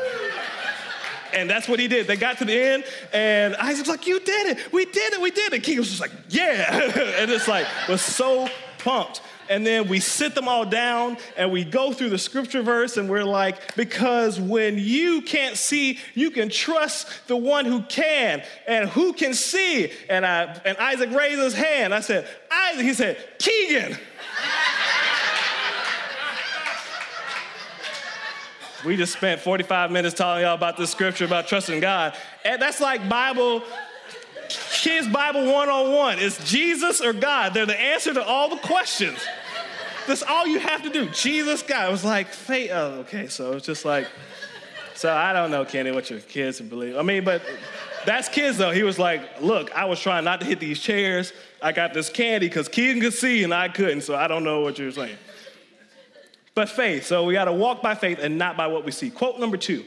And 1.33 1.49
that's 1.49 1.67
what 1.67 1.81
he 1.81 1.89
did. 1.89 2.07
They 2.07 2.15
got 2.15 2.37
to 2.37 2.45
the 2.45 2.57
end, 2.57 2.85
and 3.11 3.57
Isaac's 3.57 3.89
like, 3.89 4.07
You 4.07 4.21
did 4.21 4.57
it. 4.57 4.71
We 4.71 4.85
did 4.85 5.13
it. 5.13 5.21
We 5.21 5.31
did 5.31 5.51
it. 5.51 5.63
Keegan 5.63 5.79
was 5.79 5.89
just 5.89 5.99
like, 5.99 6.11
Yeah. 6.29 6.81
and 7.19 7.29
it's 7.29 7.49
like, 7.49 7.67
was 7.89 8.01
so 8.01 8.47
pumped 8.77 9.21
and 9.49 9.65
then 9.65 9.87
we 9.87 9.99
sit 9.99 10.35
them 10.35 10.47
all 10.47 10.65
down 10.65 11.17
and 11.37 11.51
we 11.51 11.63
go 11.63 11.93
through 11.93 12.09
the 12.09 12.17
scripture 12.17 12.61
verse 12.61 12.97
and 12.97 13.09
we're 13.09 13.23
like, 13.23 13.75
because 13.75 14.39
when 14.39 14.77
you 14.77 15.21
can't 15.21 15.57
see, 15.57 15.99
you 16.13 16.31
can 16.31 16.49
trust 16.49 17.27
the 17.27 17.37
one 17.37 17.65
who 17.65 17.81
can 17.83 18.43
and 18.67 18.89
who 18.89 19.13
can 19.13 19.33
see. 19.33 19.91
And, 20.09 20.25
I, 20.25 20.59
and 20.65 20.77
Isaac 20.77 21.11
raised 21.11 21.39
his 21.39 21.53
hand. 21.53 21.93
I 21.93 21.99
said, 21.99 22.27
Isaac, 22.51 22.85
he 22.85 22.93
said, 22.93 23.17
Keegan. 23.39 23.97
we 28.85 28.95
just 28.95 29.13
spent 29.13 29.41
45 29.41 29.91
minutes 29.91 30.15
telling 30.15 30.41
y'all 30.41 30.53
about 30.53 30.77
this 30.77 30.91
scripture 30.91 31.25
about 31.25 31.47
trusting 31.47 31.79
God. 31.79 32.15
And 32.43 32.61
that's 32.61 32.79
like 32.79 33.07
Bible 33.09 33.63
Kids 34.85 35.07
Bible 35.07 35.45
101. 35.51 36.19
It's 36.19 36.47
Jesus 36.47 37.01
or 37.01 37.11
God. 37.11 37.55
They're 37.55 37.65
the 37.65 37.73
answer 37.73 38.13
to 38.13 38.23
all 38.23 38.49
the 38.49 38.57
questions. 38.57 39.17
That's 40.05 40.21
all 40.21 40.45
you 40.45 40.59
have 40.59 40.83
to 40.83 40.91
do. 40.91 41.09
Jesus, 41.09 41.63
God. 41.63 41.87
It 41.87 41.91
was 41.91 42.05
like, 42.05 42.27
faith. 42.27 42.69
Oh, 42.71 42.99
okay. 42.99 43.25
So 43.25 43.53
it's 43.53 43.65
just 43.65 43.83
like, 43.83 44.07
so 44.93 45.11
I 45.11 45.33
don't 45.33 45.49
know, 45.49 45.65
Kenny, 45.65 45.89
what 45.89 46.11
your 46.11 46.19
kids 46.19 46.61
believe. 46.61 46.97
I 46.97 47.01
mean, 47.01 47.23
but 47.23 47.41
that's 48.05 48.29
kids 48.29 48.59
though. 48.59 48.69
He 48.69 48.83
was 48.83 48.99
like, 48.99 49.41
look, 49.41 49.75
I 49.75 49.85
was 49.85 49.99
trying 49.99 50.23
not 50.23 50.39
to 50.41 50.45
hit 50.45 50.59
these 50.59 50.79
chairs. 50.79 51.33
I 51.63 51.71
got 51.71 51.95
this 51.95 52.07
candy 52.07 52.47
because 52.47 52.69
Keegan 52.69 53.01
could 53.01 53.13
see 53.15 53.43
and 53.43 53.55
I 53.55 53.69
couldn't. 53.69 54.01
So 54.01 54.15
I 54.15 54.27
don't 54.27 54.43
know 54.43 54.59
what 54.59 54.77
you're 54.77 54.91
saying. 54.91 55.17
But 56.53 56.69
faith. 56.69 57.07
So 57.07 57.23
we 57.23 57.33
got 57.33 57.45
to 57.45 57.53
walk 57.53 57.81
by 57.81 57.95
faith 57.95 58.19
and 58.19 58.37
not 58.37 58.55
by 58.55 58.67
what 58.67 58.85
we 58.85 58.91
see. 58.91 59.09
Quote 59.09 59.39
number 59.39 59.57
two. 59.57 59.83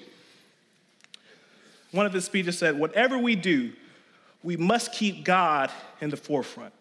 One 1.92 2.04
of 2.04 2.12
his 2.12 2.24
speeches 2.24 2.58
said, 2.58 2.76
whatever 2.76 3.16
we 3.16 3.36
do, 3.36 3.74
we 4.42 4.56
must 4.56 4.92
keep 4.92 5.24
God 5.24 5.70
in 6.00 6.10
the 6.10 6.16
forefront. 6.16 6.72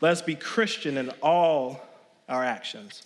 Let's 0.00 0.22
be 0.22 0.34
Christian 0.34 0.98
in 0.98 1.10
all 1.22 1.80
our 2.28 2.44
actions. 2.44 3.02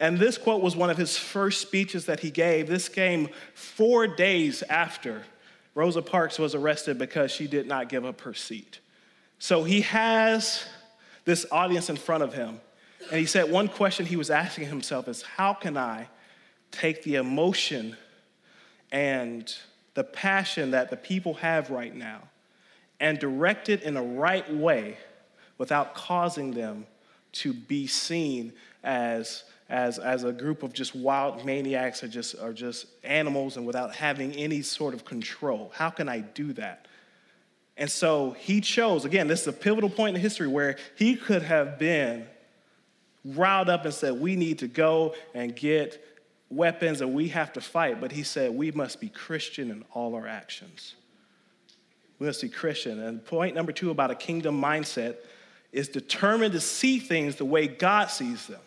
And 0.00 0.18
this 0.18 0.38
quote 0.38 0.62
was 0.62 0.76
one 0.76 0.90
of 0.90 0.96
his 0.96 1.16
first 1.16 1.60
speeches 1.60 2.06
that 2.06 2.20
he 2.20 2.30
gave. 2.30 2.68
This 2.68 2.88
came 2.88 3.30
four 3.54 4.06
days 4.06 4.62
after 4.62 5.24
Rosa 5.74 6.02
Parks 6.02 6.38
was 6.38 6.54
arrested 6.54 6.98
because 6.98 7.32
she 7.32 7.46
did 7.46 7.66
not 7.66 7.88
give 7.88 8.04
up 8.04 8.20
her 8.20 8.34
seat. 8.34 8.80
So 9.38 9.64
he 9.64 9.80
has 9.82 10.64
this 11.24 11.46
audience 11.50 11.90
in 11.90 11.96
front 11.96 12.22
of 12.22 12.34
him. 12.34 12.60
And 13.10 13.18
he 13.18 13.26
said 13.26 13.50
one 13.50 13.68
question 13.68 14.06
he 14.06 14.16
was 14.16 14.30
asking 14.30 14.66
himself 14.66 15.08
is 15.08 15.22
how 15.22 15.54
can 15.54 15.76
I 15.76 16.08
take 16.70 17.02
the 17.02 17.16
emotion 17.16 17.96
and 18.90 19.52
the 19.94 20.04
passion 20.04 20.72
that 20.72 20.90
the 20.90 20.96
people 20.96 21.34
have 21.34 21.70
right 21.70 21.94
now 21.94 22.22
and 23.00 23.18
direct 23.18 23.68
it 23.68 23.82
in 23.82 23.96
a 23.96 24.02
right 24.02 24.52
way 24.52 24.96
without 25.58 25.94
causing 25.94 26.52
them 26.52 26.86
to 27.32 27.52
be 27.52 27.86
seen 27.86 28.52
as, 28.82 29.44
as, 29.68 29.98
as 29.98 30.24
a 30.24 30.32
group 30.32 30.62
of 30.62 30.72
just 30.72 30.94
wild 30.94 31.44
maniacs 31.44 32.02
or 32.02 32.08
just, 32.08 32.34
or 32.40 32.52
just 32.52 32.86
animals 33.04 33.56
and 33.56 33.66
without 33.66 33.94
having 33.94 34.32
any 34.32 34.62
sort 34.62 34.94
of 34.94 35.04
control. 35.04 35.70
How 35.74 35.90
can 35.90 36.08
I 36.08 36.20
do 36.20 36.52
that? 36.54 36.86
And 37.76 37.88
so 37.88 38.32
he 38.32 38.60
chose, 38.60 39.04
again, 39.04 39.28
this 39.28 39.42
is 39.42 39.48
a 39.48 39.52
pivotal 39.52 39.90
point 39.90 40.16
in 40.16 40.20
history 40.20 40.48
where 40.48 40.76
he 40.96 41.14
could 41.14 41.42
have 41.42 41.78
been 41.78 42.26
riled 43.24 43.68
up 43.68 43.84
and 43.84 43.94
said, 43.94 44.20
We 44.20 44.34
need 44.34 44.58
to 44.60 44.68
go 44.68 45.14
and 45.32 45.54
get 45.54 46.04
weapons 46.50 47.00
and 47.00 47.14
we 47.14 47.28
have 47.28 47.52
to 47.52 47.60
fight. 47.60 48.00
But 48.00 48.10
he 48.10 48.24
said, 48.24 48.52
We 48.52 48.72
must 48.72 49.00
be 49.00 49.08
Christian 49.08 49.70
in 49.70 49.84
all 49.92 50.16
our 50.16 50.26
actions. 50.26 50.96
We 52.18 52.26
must 52.26 52.40
see 52.40 52.48
Christian. 52.48 53.00
And 53.00 53.24
point 53.24 53.54
number 53.54 53.72
two 53.72 53.90
about 53.90 54.10
a 54.10 54.14
kingdom 54.14 54.60
mindset 54.60 55.16
is 55.72 55.88
determined 55.88 56.52
to 56.52 56.60
see 56.60 56.98
things 56.98 57.36
the 57.36 57.44
way 57.44 57.68
God 57.68 58.10
sees 58.10 58.46
them. 58.46 58.60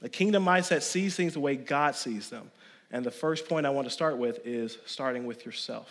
The 0.00 0.08
kingdom 0.08 0.44
mindset 0.44 0.82
sees 0.82 1.16
things 1.16 1.34
the 1.34 1.40
way 1.40 1.56
God 1.56 1.94
sees 1.94 2.30
them. 2.30 2.50
And 2.90 3.04
the 3.04 3.10
first 3.10 3.48
point 3.48 3.66
I 3.66 3.70
want 3.70 3.86
to 3.86 3.92
start 3.92 4.18
with 4.18 4.40
is 4.46 4.78
starting 4.86 5.26
with 5.26 5.46
yourself. 5.46 5.88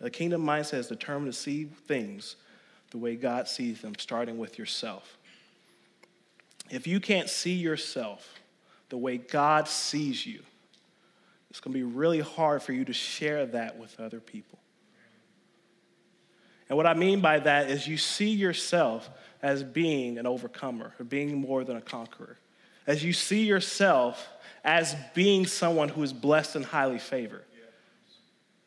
The 0.00 0.10
kingdom 0.10 0.42
mindset 0.42 0.78
is 0.78 0.88
determined 0.88 1.32
to 1.32 1.38
see 1.38 1.64
things 1.64 2.36
the 2.90 2.98
way 2.98 3.16
God 3.16 3.46
sees 3.48 3.80
them, 3.80 3.94
starting 3.98 4.38
with 4.38 4.58
yourself. 4.58 5.18
If 6.70 6.86
you 6.86 7.00
can't 7.00 7.28
see 7.28 7.54
yourself 7.54 8.40
the 8.88 8.96
way 8.96 9.18
God 9.18 9.68
sees 9.68 10.26
you, 10.26 10.42
it's 11.50 11.60
going 11.60 11.72
to 11.72 11.78
be 11.78 11.82
really 11.82 12.20
hard 12.20 12.62
for 12.62 12.72
you 12.72 12.84
to 12.84 12.92
share 12.92 13.44
that 13.46 13.78
with 13.78 13.98
other 14.00 14.20
people. 14.20 14.58
And 16.68 16.76
what 16.76 16.86
I 16.86 16.94
mean 16.94 17.20
by 17.20 17.40
that 17.40 17.68
is 17.68 17.86
you 17.88 17.96
see 17.96 18.30
yourself 18.30 19.10
as 19.42 19.64
being 19.64 20.18
an 20.18 20.26
overcomer 20.26 20.94
or 20.98 21.04
being 21.04 21.40
more 21.40 21.64
than 21.64 21.76
a 21.76 21.80
conqueror. 21.80 22.38
As 22.86 23.02
you 23.02 23.12
see 23.12 23.44
yourself 23.44 24.28
as 24.64 24.94
being 25.14 25.46
someone 25.46 25.88
who 25.88 26.02
is 26.02 26.12
blessed 26.12 26.56
and 26.56 26.64
highly 26.64 26.98
favored. 26.98 27.44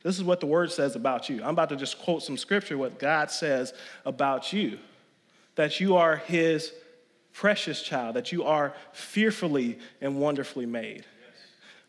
This 0.02 0.18
is 0.18 0.24
what 0.24 0.40
the 0.40 0.48
word 0.48 0.72
says 0.72 0.96
about 0.96 1.30
you. 1.30 1.42
I'm 1.44 1.52
about 1.52 1.70
to 1.70 1.76
just 1.76 2.00
quote 2.00 2.24
some 2.24 2.38
scripture, 2.38 2.78
what 2.78 3.00
God 3.00 3.32
says 3.32 3.74
about 4.06 4.52
you 4.52 4.80
that 5.56 5.80
you 5.80 5.96
are 5.98 6.18
his 6.18 6.74
precious 7.32 7.82
child, 7.84 8.16
that 8.16 8.32
you 8.32 8.44
are 8.44 8.74
fearfully 8.92 9.78
and 10.02 10.20
wonderfully 10.20 10.66
made. 10.66 11.06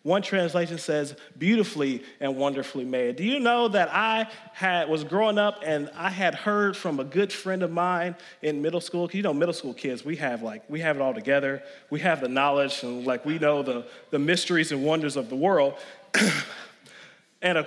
One 0.04 0.20
translation 0.20 0.76
says, 0.76 1.16
beautifully 1.38 2.02
and 2.20 2.36
wonderfully 2.36 2.84
made. 2.84 3.16
Do 3.16 3.24
you 3.24 3.40
know 3.40 3.68
that 3.68 3.88
I 3.90 4.28
had, 4.52 4.90
was 4.90 5.02
growing 5.02 5.38
up 5.38 5.62
and 5.64 5.90
I 5.96 6.10
had 6.10 6.34
heard 6.34 6.76
from 6.76 7.00
a 7.00 7.04
good 7.04 7.32
friend 7.32 7.62
of 7.62 7.72
mine 7.72 8.14
in 8.42 8.60
middle 8.60 8.82
school? 8.82 9.08
You 9.10 9.22
know, 9.22 9.32
middle 9.32 9.54
school 9.54 9.72
kids, 9.72 10.04
we 10.04 10.16
have 10.16 10.42
like, 10.42 10.62
we 10.68 10.80
have 10.80 10.96
it 10.96 11.02
all 11.02 11.14
together. 11.14 11.62
We 11.88 12.00
have 12.00 12.20
the 12.20 12.28
knowledge 12.28 12.82
and 12.82 13.06
like 13.06 13.24
we 13.24 13.38
know 13.38 13.62
the, 13.62 13.86
the 14.10 14.18
mysteries 14.18 14.72
and 14.72 14.84
wonders 14.84 15.16
of 15.16 15.30
the 15.30 15.36
world. 15.36 15.72
and 17.40 17.56
a 17.56 17.66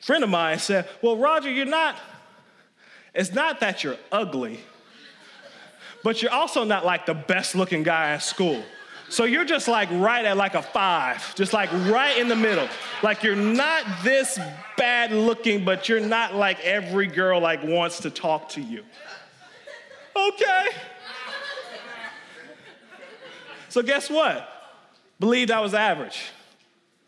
friend 0.00 0.24
of 0.24 0.30
mine 0.30 0.60
said, 0.60 0.88
Well, 1.02 1.18
Roger, 1.18 1.50
you're 1.50 1.66
not, 1.66 1.98
it's 3.14 3.34
not 3.34 3.60
that 3.60 3.84
you're 3.84 3.98
ugly, 4.10 4.58
but 6.02 6.22
you're 6.22 6.32
also 6.32 6.64
not 6.64 6.86
like 6.86 7.04
the 7.04 7.12
best 7.12 7.54
looking 7.54 7.82
guy 7.82 8.12
at 8.12 8.22
school. 8.22 8.64
So 9.14 9.22
you're 9.22 9.44
just 9.44 9.68
like 9.68 9.88
right 9.92 10.24
at 10.24 10.36
like 10.36 10.56
a 10.56 10.62
five, 10.62 11.36
just 11.36 11.52
like 11.52 11.70
right 11.88 12.18
in 12.18 12.26
the 12.26 12.34
middle. 12.34 12.66
Like 13.00 13.22
you're 13.22 13.36
not 13.36 13.84
this 14.02 14.36
bad 14.76 15.12
looking, 15.12 15.64
but 15.64 15.88
you're 15.88 16.00
not 16.00 16.34
like 16.34 16.58
every 16.64 17.06
girl 17.06 17.40
like 17.40 17.62
wants 17.62 18.00
to 18.00 18.10
talk 18.10 18.48
to 18.50 18.60
you. 18.60 18.82
Okay. 20.16 20.66
So 23.68 23.82
guess 23.82 24.10
what? 24.10 24.48
Believed 25.20 25.52
I 25.52 25.60
was 25.60 25.74
average. 25.74 26.20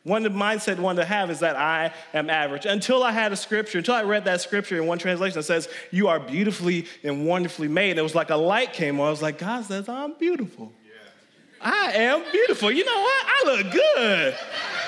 One 0.05 0.23
mindset 0.27 0.79
one 0.79 0.95
to 0.97 1.05
have 1.05 1.29
is 1.29 1.41
that 1.41 1.57
I 1.57 1.93
am 2.15 2.31
average. 2.31 2.67
Until 2.67 3.03
I 3.03 3.11
had 3.11 3.33
a 3.33 3.37
scripture, 3.37 3.79
until 3.79 3.97
I 3.97 4.05
read 4.05 4.27
that 4.27 4.41
scripture 4.41 4.81
in 4.81 4.87
one 4.87 5.01
translation 5.01 5.35
that 5.35 5.43
says, 5.43 5.69
You 5.91 6.07
are 6.07 6.21
beautifully 6.21 6.87
and 7.03 7.27
wonderfully 7.27 7.67
made. 7.67 7.91
And 7.91 7.99
it 7.99 8.03
was 8.03 8.15
like 8.15 8.31
a 8.31 8.37
light 8.37 8.75
came 8.75 9.01
on. 9.01 9.09
I 9.09 9.11
was 9.11 9.23
like, 9.23 9.39
God 9.39 9.65
says, 9.65 9.89
I'm 9.89 10.15
beautiful. 10.15 10.73
I 11.67 11.93
am 11.95 12.23
beautiful. 12.31 12.71
You 12.71 12.85
know 12.85 13.01
what? 13.01 13.27
I 13.27 13.43
look 13.45 13.73
good. 13.73 14.37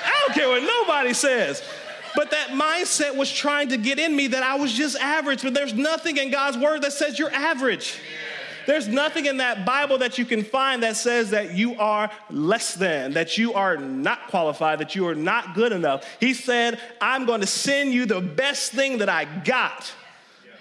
I 0.05 0.23
don't 0.25 0.33
care 0.33 0.47
what 0.47 0.63
nobody 0.63 1.13
says. 1.13 1.61
But 2.15 2.31
that 2.31 2.51
mindset 2.51 3.17
was 3.17 3.29
trying 3.29 3.69
to 3.69 3.77
get 3.77 3.99
in 3.99 4.15
me 4.15 4.27
that 4.27 4.43
I 4.43 4.55
was 4.55 4.71
just 4.71 4.95
average. 4.95 5.43
But 5.43 5.53
there's 5.53 5.73
nothing 5.73 6.15
in 6.15 6.31
God's 6.31 6.57
word 6.57 6.83
that 6.83 6.93
says 6.93 7.19
you're 7.19 7.33
average. 7.33 7.99
There's 8.65 8.87
nothing 8.87 9.25
in 9.25 9.37
that 9.37 9.65
Bible 9.65 9.97
that 9.97 10.17
you 10.17 10.23
can 10.23 10.41
find 10.41 10.83
that 10.83 10.95
says 10.95 11.31
that 11.31 11.53
you 11.53 11.77
are 11.79 12.09
less 12.29 12.75
than, 12.75 13.13
that 13.13 13.37
you 13.37 13.55
are 13.55 13.75
not 13.75 14.27
qualified, 14.27 14.79
that 14.79 14.95
you 14.95 15.05
are 15.07 15.15
not 15.15 15.55
good 15.55 15.73
enough. 15.73 16.05
He 16.21 16.33
said, 16.33 16.79
I'm 17.01 17.25
going 17.25 17.41
to 17.41 17.47
send 17.47 17.93
you 17.93 18.05
the 18.05 18.21
best 18.21 18.71
thing 18.71 18.99
that 18.99 19.09
I 19.09 19.25
got. 19.25 19.91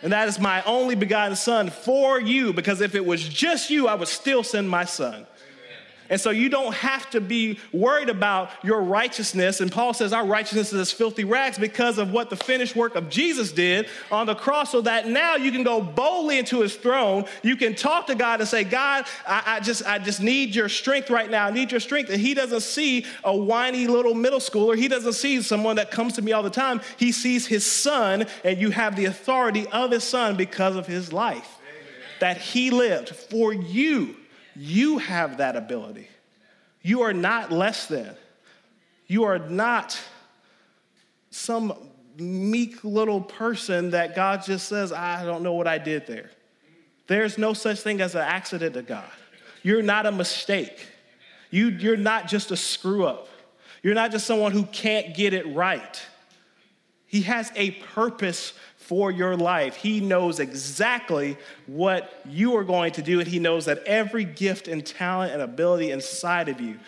And 0.03 0.13
that 0.13 0.27
is 0.27 0.41
my 0.41 0.63
only 0.65 0.97
begotten 0.97 1.37
son 1.37 1.71
for 1.71 2.21
you, 2.21 2.53
because 2.53 2.81
if 2.81 2.97
it 2.97 3.05
was 3.05 3.29
just 3.29 3.71
you, 3.71 3.87
I 3.87 3.95
would 3.95 4.09
still 4.09 4.43
send 4.43 4.69
my 4.69 4.85
son. 4.85 5.27
And 6.11 6.21
so 6.21 6.31
you 6.31 6.49
don't 6.49 6.75
have 6.75 7.11
to 7.11 7.21
be 7.21 7.59
worried 7.73 8.09
about 8.09 8.51
your 8.63 8.81
righteousness. 8.81 9.61
And 9.61 9.71
Paul 9.71 9.93
says 9.93 10.13
our 10.13 10.25
righteousness 10.25 10.73
is 10.73 10.81
as 10.81 10.93
filthy 10.93 11.25
rags 11.25 11.59
because 11.59 11.99
of 11.99 12.13
what 12.13 12.31
the 12.31 12.37
finished 12.37 12.75
work 12.75 12.95
of 12.95 13.11
Jesus 13.11 13.53
did 13.53 13.89
on 14.11 14.27
the 14.27 14.35
cross, 14.35 14.73
so 14.73 14.81
that 14.83 15.07
now 15.07 15.37
you 15.37 15.53
can 15.53 15.63
go 15.63 15.81
boldly 15.81 16.39
into 16.39 16.61
his 16.61 16.77
throne. 16.77 17.25
You 17.43 17.57
can 17.57 17.75
talk 17.75 18.07
to 18.07 18.15
God 18.15 18.41
and 18.41 18.49
say, 18.49 18.65
God, 18.65 19.05
I, 19.27 19.43
I 19.47 19.61
just, 19.61 19.87
I 19.87 19.99
just 19.99 20.23
need 20.23 20.55
your 20.55 20.69
strength 20.69 21.11
right 21.11 21.31
now. 21.31 21.47
I 21.47 21.51
need 21.51 21.71
your 21.71 21.81
strength. 21.81 22.11
And 22.11 22.21
he 22.21 22.35
doesn't 22.35 22.63
see 22.63 23.05
a 23.25 23.37
whiny 23.37 23.87
little 23.87 24.15
middle 24.15 24.41
schooler. 24.41 24.77
He 24.77 24.89
doesn't 24.89 25.13
see 25.13 25.43
someone 25.43 25.77
that 25.77 25.91
comes 25.91 26.15
to 26.15 26.23
me 26.23 26.33
all 26.33 26.43
the 26.43 26.51
time. 26.51 26.81
He 26.97 27.13
sees 27.13 27.47
his 27.47 27.67
son, 27.67 28.27
and 28.45 28.59
you 28.59 28.71
have 28.71 28.97
the 28.97 29.05
authority 29.05 29.67
of 29.69 29.91
his 29.91 30.05
son 30.05 30.37
because 30.37 30.77
of 30.77 30.87
his 30.87 31.13
life 31.13 31.59
that 32.21 32.39
he 32.39 32.71
lived 32.71 33.11
for 33.11 33.53
you. 33.53 34.17
You 34.59 34.99
have 34.99 35.37
that 35.39 35.55
ability. 35.55 36.09
You 36.83 37.03
are 37.03 37.13
not 37.13 37.53
less 37.53 37.87
than. 37.87 38.15
You 39.07 39.25
are 39.25 39.39
not 39.39 39.99
some 41.31 41.73
meek 42.19 42.83
little 42.83 43.21
person 43.21 43.91
that 43.91 44.17
God 44.17 44.43
just 44.45 44.69
says, 44.69 44.93
I 44.93 45.25
don't 45.25 45.45
know 45.45 45.53
what 45.53 45.69
I 45.69 45.79
did 45.79 46.09
there. 46.09 46.31
There's 47.07 47.39
no 47.39 47.55
such 47.55 47.81
thing 47.81 48.01
as 48.01 48.17
an 48.17 48.23
accident 48.23 48.75
to 48.75 48.83
God. 48.83 49.09
You're 49.63 49.83
not 49.83 50.07
a 50.07 50.13
mistake. 50.13 50.87
You, 51.51 51.69
you're 51.69 51.97
not 51.97 52.27
just 52.27 52.51
a 52.51 52.57
screw 52.57 53.05
up. 53.05 53.29
You're 53.83 53.95
not 53.95 54.11
just 54.11 54.27
someone 54.27 54.51
who 54.51 54.65
can't 54.65 55.15
get 55.15 55.35
it 55.35 55.55
right. 55.55 56.03
He 57.07 57.23
has 57.23 57.53
a 57.55 57.71
purpose 57.71 58.53
for 58.89 59.11
your 59.11 59.37
life. 59.37 59.77
He 59.77 60.01
knows 60.01 60.41
exactly 60.41 61.37
what 61.67 62.11
you 62.27 62.57
are 62.57 62.65
going 62.65 62.93
to 62.93 63.03
do, 63.03 63.21
and 63.21 63.29
He 63.29 63.39
knows 63.39 63.67
that 63.67 63.85
every 63.85 64.25
gift 64.25 64.67
and 64.67 64.85
talent 64.85 65.31
and 65.35 65.43
ability 65.43 65.91
inside 65.91 66.49
of 66.49 66.59
you, 66.59 66.79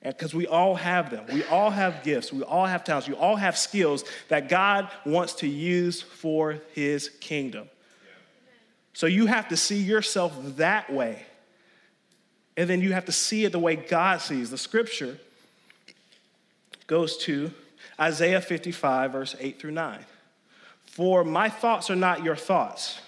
because 0.00 0.32
we 0.32 0.46
all 0.46 0.76
have 0.76 1.10
them. 1.10 1.24
We 1.32 1.42
all 1.46 1.70
have 1.70 2.04
gifts. 2.04 2.32
We 2.32 2.44
all 2.44 2.66
have 2.66 2.84
talents. 2.84 3.08
You 3.08 3.16
all 3.16 3.34
have 3.34 3.58
skills 3.58 4.04
that 4.28 4.48
God 4.48 4.88
wants 5.04 5.32
to 5.36 5.48
use 5.48 6.00
for 6.00 6.60
His 6.74 7.08
kingdom. 7.08 7.68
So 8.92 9.06
you 9.06 9.26
have 9.26 9.48
to 9.48 9.56
see 9.56 9.82
yourself 9.82 10.32
that 10.58 10.92
way. 10.92 11.24
And 12.56 12.70
then 12.70 12.80
you 12.80 12.92
have 12.92 13.06
to 13.06 13.12
see 13.12 13.44
it 13.44 13.50
the 13.50 13.58
way 13.58 13.74
God 13.74 14.20
sees. 14.20 14.48
The 14.48 14.58
scripture 14.58 15.18
goes 16.86 17.16
to 17.24 17.50
Isaiah 17.98 18.40
55, 18.40 19.10
verse 19.10 19.34
8 19.40 19.58
through 19.58 19.72
9. 19.72 19.98
For 20.94 21.24
my 21.24 21.48
thoughts 21.48 21.90
are 21.90 21.96
not 21.96 22.22
your 22.22 22.36
thoughts, 22.36 23.00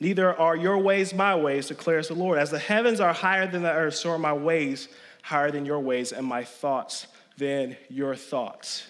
neither 0.00 0.38
are 0.38 0.54
your 0.54 0.76
ways 0.76 1.14
my 1.14 1.34
ways, 1.34 1.68
declares 1.68 2.08
the 2.08 2.14
Lord. 2.14 2.38
As 2.38 2.50
the 2.50 2.58
heavens 2.58 3.00
are 3.00 3.14
higher 3.14 3.46
than 3.46 3.62
the 3.62 3.72
earth, 3.72 3.94
so 3.94 4.10
are 4.10 4.18
my 4.18 4.34
ways 4.34 4.88
higher 5.22 5.50
than 5.50 5.64
your 5.64 5.80
ways, 5.80 6.12
and 6.12 6.26
my 6.26 6.44
thoughts 6.44 7.06
than 7.38 7.74
your 7.88 8.14
thoughts. 8.14 8.86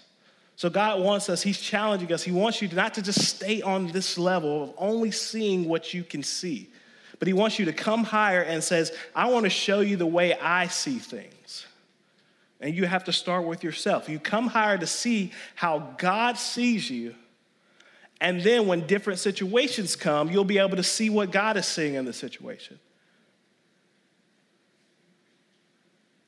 So 0.57 0.69
God 0.69 1.05
wants 1.05 1.29
us, 1.29 1.41
He's 1.41 1.61
challenging 1.61 2.13
us. 2.13 2.25
He 2.25 2.33
wants 2.33 2.61
you 2.61 2.67
not 2.67 2.95
to 2.95 3.03
just 3.03 3.21
stay 3.21 3.63
on 3.63 3.87
this 3.93 4.19
level 4.19 4.65
of 4.65 4.75
only 4.77 5.13
seeing 5.13 5.69
what 5.69 5.95
you 5.95 6.03
can 6.03 6.25
see, 6.25 6.69
but 7.21 7.29
He 7.29 7.33
wants 7.33 7.61
you 7.61 7.65
to 7.67 7.73
come 7.73 8.03
higher 8.03 8.43
and 8.43 8.61
says, 8.65 8.91
I 9.15 9.31
want 9.31 9.45
to 9.45 9.51
show 9.51 9.79
you 9.79 9.97
the 9.97 10.05
way 10.05 10.35
I 10.35 10.67
see 10.67 10.99
things. 10.99 11.65
And 12.61 12.75
you 12.75 12.87
have 12.87 13.05
to 13.05 13.13
start 13.13 13.45
with 13.45 13.63
yourself. 13.63 14.09
You 14.09 14.19
come 14.19 14.49
higher 14.49 14.79
to 14.79 14.87
see 14.89 15.31
how 15.55 15.95
God 15.97 16.39
sees 16.39 16.91
you 16.91 17.15
and 18.21 18.43
then 18.43 18.67
when 18.67 18.87
different 18.87 19.21
situations 19.21 19.95
come, 19.95 20.31
you'll 20.31 20.45
be 20.45 20.59
able 20.59 20.77
to 20.77 20.83
see 20.83 21.09
what 21.09 21.31
God 21.31 21.57
is 21.57 21.67
seeing 21.67 21.95
in 21.95 22.05
the 22.05 22.13
situation. 22.13 22.79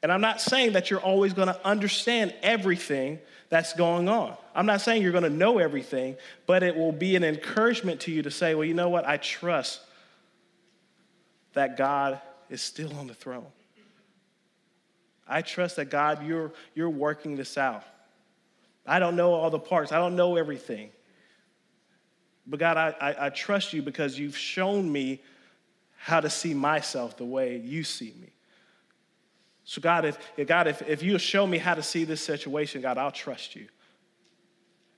And 0.02 0.10
I'm 0.10 0.20
not 0.20 0.40
saying 0.40 0.72
that 0.72 0.90
you're 0.90 1.00
always 1.00 1.34
going 1.34 1.48
to 1.48 1.66
understand 1.66 2.32
everything 2.42 3.18
that's 3.50 3.74
going 3.74 4.08
on. 4.08 4.34
I'm 4.54 4.64
not 4.64 4.80
saying 4.80 5.02
you're 5.02 5.12
going 5.12 5.24
to 5.24 5.30
know 5.30 5.58
everything, 5.58 6.16
but 6.46 6.62
it 6.62 6.74
will 6.74 6.92
be 6.92 7.16
an 7.16 7.24
encouragement 7.24 8.00
to 8.02 8.12
you 8.12 8.22
to 8.22 8.30
say, 8.30 8.54
well, 8.54 8.64
you 8.64 8.72
know 8.72 8.88
what? 8.88 9.06
I 9.06 9.18
trust 9.18 9.80
that 11.52 11.76
God 11.76 12.20
is 12.48 12.62
still 12.62 12.94
on 12.96 13.08
the 13.08 13.14
throne. 13.14 13.46
I 15.28 15.42
trust 15.42 15.76
that 15.76 15.90
God, 15.90 16.24
you're, 16.26 16.52
you're 16.74 16.90
working 16.90 17.36
this 17.36 17.58
out. 17.58 17.84
I 18.86 18.98
don't 18.98 19.16
know 19.16 19.34
all 19.34 19.50
the 19.50 19.58
parts, 19.58 19.92
I 19.92 19.98
don't 19.98 20.16
know 20.16 20.36
everything. 20.36 20.90
But 22.50 22.58
God, 22.58 22.76
I, 22.76 22.94
I, 23.00 23.26
I 23.26 23.30
trust 23.30 23.72
you 23.72 23.80
because 23.80 24.18
you've 24.18 24.36
shown 24.36 24.90
me 24.90 25.22
how 25.96 26.18
to 26.18 26.28
see 26.28 26.52
myself 26.52 27.16
the 27.16 27.24
way 27.24 27.58
you 27.58 27.84
see 27.84 28.12
me. 28.20 28.32
So, 29.64 29.80
God, 29.80 30.04
if, 30.04 30.18
if 30.36 30.48
God, 30.48 30.66
if, 30.66 30.82
if 30.82 31.00
you 31.00 31.16
show 31.18 31.46
me 31.46 31.58
how 31.58 31.74
to 31.74 31.82
see 31.82 32.02
this 32.02 32.20
situation, 32.20 32.82
God, 32.82 32.98
I'll 32.98 33.12
trust 33.12 33.54
you. 33.54 33.68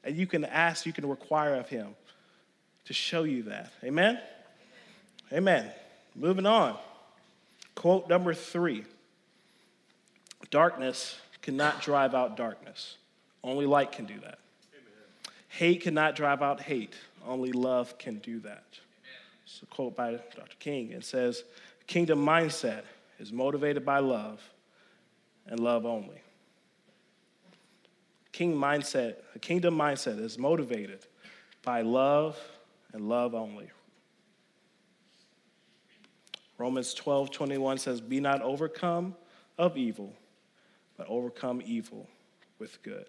And 0.03 0.17
you 0.17 0.27
can 0.27 0.47
ask, 0.47 0.87
you 0.87 0.95
can 0.95 1.07
require 1.07 1.57
of 1.57 1.69
Him 1.69 1.95
to 2.87 2.95
show 2.95 3.25
you 3.25 3.43
that. 3.45 3.71
Amen? 3.85 4.19
Amen. 5.31 5.71
Moving 6.15 6.47
on. 6.47 6.79
Quote 7.75 8.09
number 8.09 8.33
three 8.33 8.85
Darkness 10.51 11.17
cannot 11.43 11.83
drive 11.83 12.15
out 12.15 12.37
darkness, 12.37 12.97
only 13.45 13.67
light 13.67 13.93
can 13.93 14.07
do 14.07 14.19
that. 14.21 14.38
Hate 15.53 15.83
cannot 15.83 16.17
drive 16.17 16.41
out 16.41 16.62
hate, 16.62 16.95
only 17.27 17.53
love 17.53 17.99
can 17.99 18.17
do 18.21 18.41
that. 18.41 18.65
It's 19.45 19.61
a 19.62 19.67
quote 19.67 19.95
by 19.95 20.12
Dr. 20.12 20.57
King. 20.59 20.93
It 20.93 21.05
says, 21.05 21.45
Kingdom 21.87 22.25
mindset 22.25 22.85
is 23.19 23.35
motivated 23.35 23.85
by 23.85 23.99
love 23.99 24.41
and 25.47 25.61
love 25.61 25.85
only. 25.85 26.23
King 28.33 28.57
mindset, 28.57 29.17
a 29.35 29.38
kingdom 29.38 29.77
mindset 29.77 30.19
is 30.19 30.38
motivated 30.38 31.01
by 31.62 31.83
love 31.83 32.38
and 32.95 33.07
love 33.07 33.35
only. 33.35 33.69
Romans 36.57 36.95
12, 36.95 37.31
21 37.31 37.77
says, 37.77 38.01
Be 38.01 38.21
not 38.21 38.41
overcome 38.41 39.15
of 39.59 39.77
evil, 39.77 40.15
but 40.97 41.07
overcome 41.09 41.61
evil 41.62 42.09
with 42.59 42.83
good. 42.83 43.05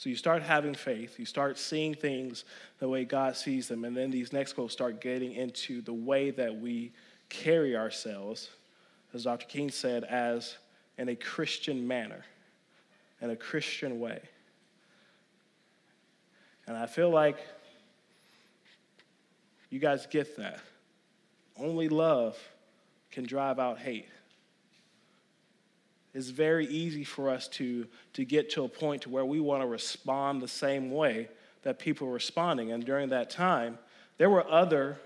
So 0.00 0.08
you 0.08 0.16
start 0.16 0.42
having 0.42 0.72
faith, 0.72 1.18
you 1.18 1.26
start 1.26 1.58
seeing 1.58 1.92
things 1.92 2.46
the 2.78 2.88
way 2.88 3.04
God 3.04 3.36
sees 3.36 3.68
them, 3.68 3.84
and 3.84 3.94
then 3.94 4.10
these 4.10 4.32
next 4.32 4.54
quotes 4.54 4.72
start 4.72 4.98
getting 4.98 5.34
into 5.34 5.82
the 5.82 5.92
way 5.92 6.30
that 6.30 6.58
we 6.58 6.92
carry 7.28 7.76
ourselves, 7.76 8.48
as 9.12 9.24
Dr. 9.24 9.44
King 9.44 9.70
said, 9.70 10.04
as 10.04 10.56
in 10.96 11.10
a 11.10 11.14
Christian 11.14 11.86
manner, 11.86 12.24
in 13.20 13.28
a 13.28 13.36
Christian 13.36 14.00
way. 14.00 14.22
And 16.66 16.78
I 16.78 16.86
feel 16.86 17.10
like 17.10 17.36
you 19.68 19.80
guys 19.80 20.06
get 20.06 20.34
that. 20.38 20.60
Only 21.58 21.90
love 21.90 22.38
can 23.10 23.26
drive 23.26 23.58
out 23.58 23.78
hate 23.78 24.08
it's 26.14 26.30
very 26.30 26.66
easy 26.66 27.04
for 27.04 27.30
us 27.30 27.46
to, 27.48 27.86
to 28.14 28.24
get 28.24 28.50
to 28.50 28.64
a 28.64 28.68
point 28.68 29.02
to 29.02 29.08
where 29.08 29.24
we 29.24 29.40
want 29.40 29.62
to 29.62 29.66
respond 29.66 30.42
the 30.42 30.48
same 30.48 30.90
way 30.90 31.28
that 31.62 31.78
people 31.78 32.08
are 32.08 32.12
responding. 32.12 32.72
And 32.72 32.84
during 32.84 33.10
that 33.10 33.30
time, 33.30 33.78
there 34.18 34.30
were 34.30 34.48
other 34.50 34.98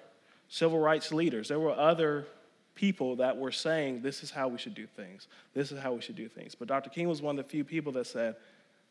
civil 0.48 0.78
rights 0.78 1.12
leaders, 1.12 1.48
there 1.48 1.60
were 1.60 1.72
other 1.72 2.26
people 2.74 3.16
that 3.16 3.36
were 3.36 3.52
saying, 3.52 4.02
this 4.02 4.22
is 4.22 4.30
how 4.30 4.48
we 4.48 4.58
should 4.58 4.74
do 4.74 4.86
things. 4.86 5.28
This 5.52 5.70
is 5.70 5.78
how 5.78 5.92
we 5.92 6.00
should 6.00 6.16
do 6.16 6.28
things. 6.28 6.54
But 6.54 6.68
Dr. 6.68 6.90
King 6.90 7.08
was 7.08 7.22
one 7.22 7.38
of 7.38 7.44
the 7.44 7.48
few 7.48 7.64
people 7.64 7.92
that 7.92 8.06
said, 8.06 8.36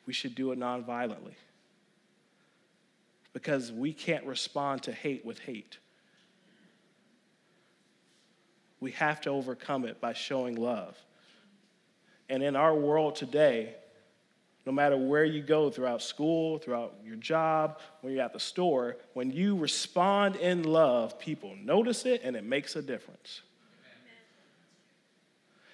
we 0.06 0.14
should 0.14 0.36
do 0.36 0.52
it 0.52 0.60
nonviolently. 0.60 1.36
Because 3.34 3.72
we 3.72 3.92
can't 3.92 4.26
respond 4.26 4.84
to 4.84 4.92
hate 4.92 5.26
with 5.26 5.40
hate. 5.40 5.78
We 8.80 8.92
have 8.92 9.22
to 9.22 9.30
overcome 9.32 9.86
it 9.86 10.00
by 10.00 10.14
showing 10.14 10.56
love. 10.56 10.98
And 12.30 12.42
in 12.42 12.56
our 12.56 12.74
world 12.74 13.16
today, 13.16 13.76
no 14.66 14.72
matter 14.72 14.98
where 14.98 15.26
you 15.26 15.42
go 15.42 15.70
throughout 15.70 16.02
school, 16.02 16.58
throughout 16.58 16.96
your 17.06 17.18
job, 17.18 17.80
when 18.02 18.14
you're 18.14 18.24
at 18.24 18.34
the 18.34 18.40
store, 18.40 18.98
when 19.14 19.32
you 19.32 19.58
respond 19.58 20.38
in 20.38 20.64
love, 20.64 21.20
people 21.20 21.56
notice 21.62 22.06
it 22.06 22.22
and 22.24 22.36
it 22.36 22.46
makes 22.46 22.76
a 22.76 22.82
difference. 22.82 23.42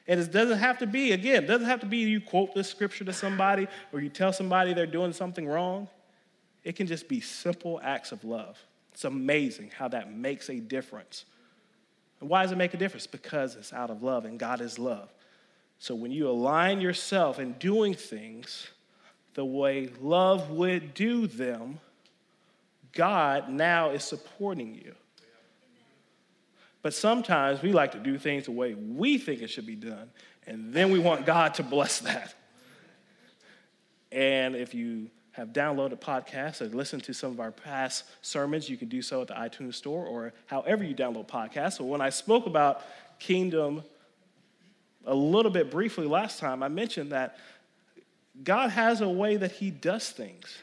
And 0.08 0.20
it 0.20 0.32
doesn't 0.32 0.58
have 0.58 0.80
to 0.80 0.88
be, 0.88 1.12
again, 1.12 1.44
it 1.44 1.48
doesn't 1.48 1.68
have 1.68 1.82
to 1.82 1.86
be 1.86 1.98
you 1.98 2.20
quote 2.20 2.56
this 2.56 2.68
scripture 2.68 3.06
to 3.06 3.14
somebody 3.14 3.68
or 3.94 4.02
you 4.02 4.10
tell 4.10 4.34
somebody 4.34 4.74
they're 4.74 4.88
doing 4.88 5.14
something 5.14 5.48
wrong. 5.48 5.88
It 6.64 6.76
can 6.76 6.88
just 6.88 7.08
be 7.08 7.22
simple 7.22 7.80
acts 7.84 8.12
of 8.12 8.24
love. 8.24 8.58
It's 8.92 9.06
amazing 9.06 9.72
how 9.78 9.88
that 9.90 10.12
makes 10.12 10.50
a 10.50 10.56
difference. 10.56 11.26
And 12.20 12.28
why 12.30 12.42
does 12.42 12.52
it 12.52 12.58
make 12.58 12.74
a 12.74 12.78
difference? 12.78 13.06
Because 13.06 13.56
it's 13.56 13.72
out 13.72 13.92
of 13.92 14.02
love, 14.02 14.26
and 14.26 14.40
God 14.40 14.62
is 14.62 14.80
love. 14.80 15.14
So 15.80 15.96
when 15.96 16.12
you 16.12 16.30
align 16.30 16.82
yourself 16.82 17.40
in 17.40 17.54
doing 17.54 17.94
things 17.94 18.68
the 19.34 19.46
way 19.46 19.90
love 20.02 20.52
would 20.52 20.94
do 20.94 21.26
them, 21.26 21.80
God 22.92 23.50
now 23.50 23.92
is 23.92 24.04
supporting 24.04 24.76
you. 24.76 24.94
But 26.82 26.94
sometimes 26.94 27.62
we 27.62 27.72
like 27.72 27.94
to 27.94 28.00
do 28.00 28.18
things 28.18 28.46
the 28.46 28.52
way 28.52 28.74
we 28.74 29.18
think 29.18 29.42
it 29.42 29.50
should 29.50 29.66
be 29.66 29.76
done, 29.76 30.10
and 30.46 30.74
then 30.74 30.92
we 30.92 31.00
want 31.00 31.26
God 31.26 31.54
to 31.56 31.64
bless 31.64 32.00
that. 32.00 32.34
And 34.12 34.56
if 34.56 34.74
you 34.74 35.10
have 35.32 35.50
downloaded 35.50 36.00
podcasts 36.00 36.62
or 36.62 36.66
listened 36.66 37.04
to 37.06 37.14
some 37.14 37.32
of 37.32 37.40
our 37.40 37.52
past 37.52 38.04
sermons, 38.22 38.70
you 38.70 38.76
can 38.76 38.90
do 38.90 39.02
so 39.02 39.22
at 39.22 39.28
the 39.28 39.34
iTunes 39.36 39.76
Store 39.76 40.06
or 40.06 40.34
however 40.48 40.84
you 40.84 40.96
download 40.96 41.28
podcasts. 41.28 41.78
So 41.78 41.86
when 41.86 42.02
I 42.02 42.10
spoke 42.10 42.48
about 42.48 42.84
kingdom 43.20 43.84
a 45.06 45.16
little 45.16 45.52
bit 45.52 45.72
briefly 45.72 46.08
last 46.08 46.40
time, 46.40 46.62
I 46.62 46.68
mentioned 46.68 47.12
that 47.12 47.38
God 48.44 48.70
has 48.70 49.02
a 49.02 49.10
way 49.10 49.38
that 49.38 49.52
He 49.52 49.72
does 49.72 50.10
things. 50.10 50.58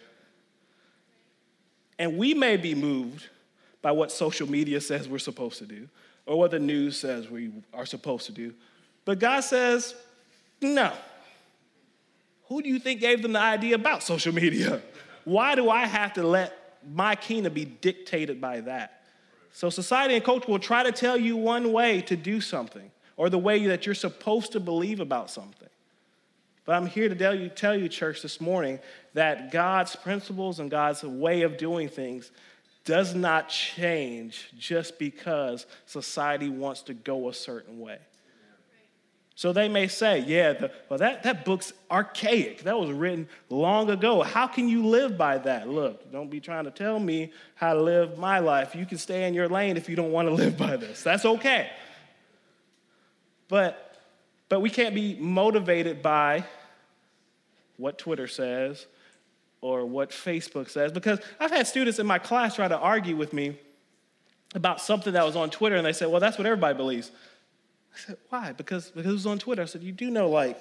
And 1.99 2.19
we 2.19 2.35
may 2.35 2.57
be 2.57 2.75
moved 2.75 3.27
by 3.83 3.93
what 3.93 4.13
social 4.13 4.49
media 4.49 4.81
says 4.81 5.09
we're 5.09 5.19
supposed 5.19 5.59
to 5.59 5.67
do 5.67 5.89
or 6.27 6.39
what 6.39 6.51
the 6.51 6.59
news 6.59 6.99
says 6.99 7.31
we 7.31 7.51
are 7.73 7.87
supposed 7.87 8.27
to 8.27 8.33
do. 8.33 8.53
But 9.05 9.19
God 9.19 9.41
says, 9.41 9.95
no. 10.61 10.93
Who 12.49 12.63
do 12.63 12.69
you 12.69 12.79
think 12.79 13.01
gave 13.01 13.23
them 13.23 13.33
the 13.33 13.41
idea 13.41 13.75
about 13.75 14.03
social 14.03 14.35
media? 14.35 14.83
Why 15.25 15.55
do 15.55 15.71
I 15.71 15.87
have 15.87 16.13
to 16.15 16.23
let 16.23 16.79
my 16.89 17.17
kingdom 17.17 17.53
be 17.53 17.65
dictated 17.65 18.41
by 18.41 18.61
that? 18.63 19.03
So, 19.53 19.71
society 19.71 20.15
and 20.15 20.23
culture 20.23 20.51
will 20.51 20.59
try 20.59 20.83
to 20.83 20.93
tell 20.93 21.17
you 21.17 21.37
one 21.37 21.73
way 21.73 22.03
to 22.03 22.17
do 22.17 22.41
something 22.41 22.91
or 23.17 23.31
the 23.31 23.39
way 23.39 23.67
that 23.67 23.87
you're 23.87 23.95
supposed 23.95 24.53
to 24.53 24.61
believe 24.61 25.01
about 25.01 25.31
something. 25.31 25.69
But 26.65 26.75
I'm 26.75 26.87
here 26.87 27.09
to 27.09 27.15
tell 27.15 27.35
you, 27.35 27.49
tell 27.49 27.79
you, 27.79 27.89
church, 27.89 28.23
this 28.23 28.41
morning 28.41 28.81
that 29.15 29.53
God's 29.53 29.95
principles 29.97 30.59
and 30.59 30.71
God's 30.71 31.03
way 31.03 31.43
of 31.43 31.57
doing 31.57 31.89
things 31.89 32.31
does 32.85 33.15
not 33.15 33.49
change 33.49 34.49
just 34.59 34.99
because 34.99 35.67
society 35.87 36.49
wants 36.49 36.83
to 36.83 36.95
go 36.95 37.29
a 37.29 37.35
certain 37.35 37.79
way. 37.79 37.99
So 39.37 39.53
they 39.53 39.69
may 39.69 39.87
say, 39.87 40.21
yeah, 40.21 40.55
the, 40.55 40.71
well, 40.89 40.99
that, 40.99 41.23
that 41.25 41.45
book's 41.45 41.75
archaic. 41.91 42.63
That 42.63 42.79
was 42.79 42.91
written 42.91 43.29
long 43.51 43.91
ago. 43.91 44.23
How 44.23 44.47
can 44.47 44.67
you 44.67 44.87
live 44.87 45.19
by 45.19 45.37
that? 45.39 45.69
Look, 45.69 46.11
don't 46.11 46.31
be 46.31 46.41
trying 46.41 46.65
to 46.65 46.71
tell 46.71 46.99
me 46.99 47.33
how 47.55 47.75
to 47.75 47.83
live 47.83 48.17
my 48.17 48.39
life. 48.39 48.75
You 48.75 48.87
can 48.87 48.97
stay 48.97 49.29
in 49.29 49.35
your 49.35 49.47
lane 49.47 49.77
if 49.77 49.91
you 49.91 49.97
don't 49.97 50.11
want 50.11 50.27
to 50.29 50.35
live 50.43 50.57
by 50.57 50.79
this. 50.79 51.03
That's 51.03 51.27
okay. 51.27 51.69
But, 53.49 53.97
but 54.49 54.61
we 54.61 54.71
can't 54.71 54.95
be 54.95 55.15
motivated 55.15 56.03
by 56.03 56.45
what 57.77 57.99
Twitter 57.99 58.27
says 58.27 58.87
or 59.61 59.85
what 59.85 60.11
Facebook 60.11 60.71
says 60.71 60.93
because 60.93 61.19
I've 61.39 61.51
had 61.51 61.67
students 61.67 61.99
in 61.99 62.07
my 62.07 62.19
class 62.19 62.57
try 62.57 62.69
to 62.69 62.79
argue 62.79 63.17
with 63.17 63.33
me 63.33 63.59
about 64.55 64.81
something 64.81 65.13
that 65.13 65.25
was 65.25 65.37
on 65.37 65.51
Twitter 65.51 65.77
and 65.77 65.85
they 65.85 65.93
said, 65.93 66.09
well, 66.09 66.21
that's 66.21 66.39
what 66.39 66.47
everybody 66.47 66.77
believes. 66.77 67.11
I 67.95 67.99
said, 67.99 68.17
why? 68.29 68.53
Because, 68.53 68.91
because 68.91 69.11
it 69.11 69.15
was 69.15 69.27
on 69.27 69.39
Twitter. 69.39 69.63
I 69.63 69.67
said, 69.67 69.83
you 69.83 69.93
do 69.93 70.11
know, 70.11 70.29
like, 70.29 70.59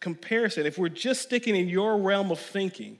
comparison. 0.00 0.66
If 0.66 0.78
we're 0.78 0.88
just 0.88 1.22
sticking 1.22 1.56
in 1.56 1.68
your 1.68 1.98
realm 1.98 2.30
of 2.30 2.38
thinking, 2.38 2.98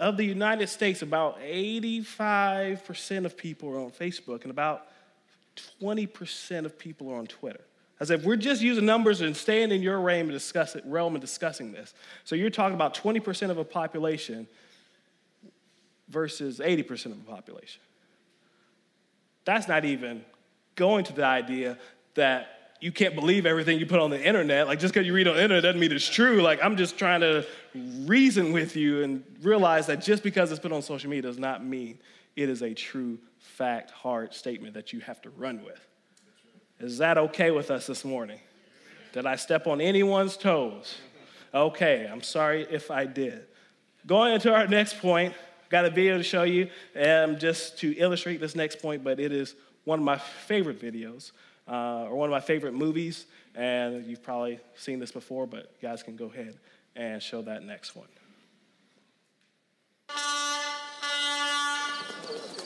of 0.00 0.16
the 0.16 0.24
United 0.24 0.68
States, 0.68 1.02
about 1.02 1.40
85% 1.40 3.24
of 3.24 3.36
people 3.36 3.68
are 3.70 3.78
on 3.78 3.90
Facebook 3.90 4.42
and 4.42 4.50
about 4.50 4.86
20% 5.82 6.64
of 6.64 6.78
people 6.78 7.10
are 7.10 7.16
on 7.16 7.26
Twitter. 7.26 7.60
As 8.00 8.10
if 8.10 8.24
we're 8.24 8.36
just 8.36 8.60
using 8.60 8.84
numbers 8.84 9.20
and 9.20 9.36
staying 9.36 9.70
in 9.70 9.80
your 9.82 10.00
realm 10.00 10.22
and, 10.22 10.32
discuss 10.32 10.74
it, 10.74 10.82
realm 10.84 11.14
and 11.14 11.20
discussing 11.20 11.72
this. 11.72 11.94
So 12.24 12.34
you're 12.34 12.50
talking 12.50 12.74
about 12.74 12.94
20% 12.94 13.50
of 13.50 13.58
a 13.58 13.64
population 13.64 14.48
versus 16.08 16.58
80% 16.58 17.06
of 17.06 17.12
a 17.12 17.30
population. 17.30 17.80
That's 19.44 19.68
not 19.68 19.84
even 19.84 20.24
going 20.74 21.04
to 21.04 21.12
the 21.12 21.24
idea 21.24 21.78
that 22.14 22.76
you 22.80 22.92
can't 22.92 23.14
believe 23.14 23.46
everything 23.46 23.78
you 23.78 23.86
put 23.86 24.00
on 24.00 24.10
the 24.10 24.22
internet. 24.22 24.66
Like, 24.66 24.78
just 24.78 24.92
because 24.92 25.06
you 25.06 25.14
read 25.14 25.28
on 25.28 25.36
the 25.36 25.42
internet 25.42 25.62
doesn't 25.62 25.80
mean 25.80 25.92
it's 25.92 26.08
true. 26.08 26.42
Like, 26.42 26.62
I'm 26.62 26.76
just 26.76 26.98
trying 26.98 27.20
to 27.20 27.46
reason 28.04 28.52
with 28.52 28.76
you 28.76 29.02
and 29.02 29.24
realize 29.42 29.86
that 29.86 30.02
just 30.02 30.22
because 30.22 30.50
it's 30.50 30.60
put 30.60 30.72
on 30.72 30.82
social 30.82 31.08
media 31.08 31.22
does 31.22 31.38
not 31.38 31.64
mean 31.64 31.98
it 32.36 32.48
is 32.48 32.62
a 32.62 32.74
true 32.74 33.18
fact, 33.38 33.90
hard 33.90 34.34
statement 34.34 34.74
that 34.74 34.92
you 34.92 35.00
have 35.00 35.20
to 35.22 35.30
run 35.30 35.64
with. 35.64 35.80
Is 36.80 36.98
that 36.98 37.18
okay 37.18 37.50
with 37.50 37.70
us 37.70 37.86
this 37.86 38.04
morning? 38.04 38.40
Did 39.12 39.26
I 39.26 39.36
step 39.36 39.66
on 39.66 39.80
anyone's 39.80 40.36
toes? 40.36 40.98
Okay, 41.54 42.08
I'm 42.10 42.22
sorry 42.22 42.66
if 42.68 42.90
I 42.90 43.06
did. 43.06 43.46
Going 44.06 44.34
into 44.34 44.52
our 44.52 44.66
next 44.66 44.98
point, 44.98 45.34
got 45.70 45.84
a 45.84 45.90
video 45.90 46.18
to 46.18 46.24
show 46.24 46.42
you 46.42 46.68
um, 47.00 47.38
just 47.38 47.78
to 47.78 47.96
illustrate 47.96 48.40
this 48.40 48.56
next 48.56 48.82
point, 48.82 49.04
but 49.04 49.20
it 49.20 49.32
is 49.32 49.54
one 49.84 50.00
of 50.00 50.04
my 50.04 50.18
favorite 50.18 50.80
videos 50.80 51.30
uh, 51.68 52.06
or 52.08 52.16
one 52.16 52.28
of 52.28 52.32
my 52.32 52.40
favorite 52.40 52.74
movies. 52.74 53.26
And 53.54 54.04
you've 54.04 54.22
probably 54.22 54.58
seen 54.74 54.98
this 54.98 55.12
before, 55.12 55.46
but 55.46 55.70
you 55.80 55.88
guys 55.88 56.02
can 56.02 56.16
go 56.16 56.26
ahead 56.26 56.58
and 56.96 57.22
show 57.22 57.42
that 57.42 57.62
next 57.62 57.94
one. 57.94 58.08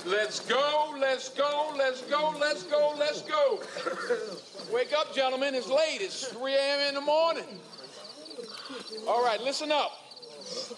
Let's 0.09 0.41
go, 0.41 0.95
let's 0.99 1.29
go, 1.29 1.75
let's 1.77 2.01
go, 2.03 2.35
let's 2.41 2.63
go, 2.63 2.95
let's 2.99 3.21
go. 3.23 3.61
Wake 4.73 4.95
up, 4.95 5.15
gentlemen. 5.15 5.55
It's 5.55 5.69
late. 5.69 5.99
It's 6.01 6.29
3 6.29 6.55
a.m. 6.55 6.89
in 6.89 6.95
the 6.95 7.01
morning. 7.03 7.45
All 9.07 9.23
right, 9.23 9.39
listen 9.43 9.71
up. 9.71 9.93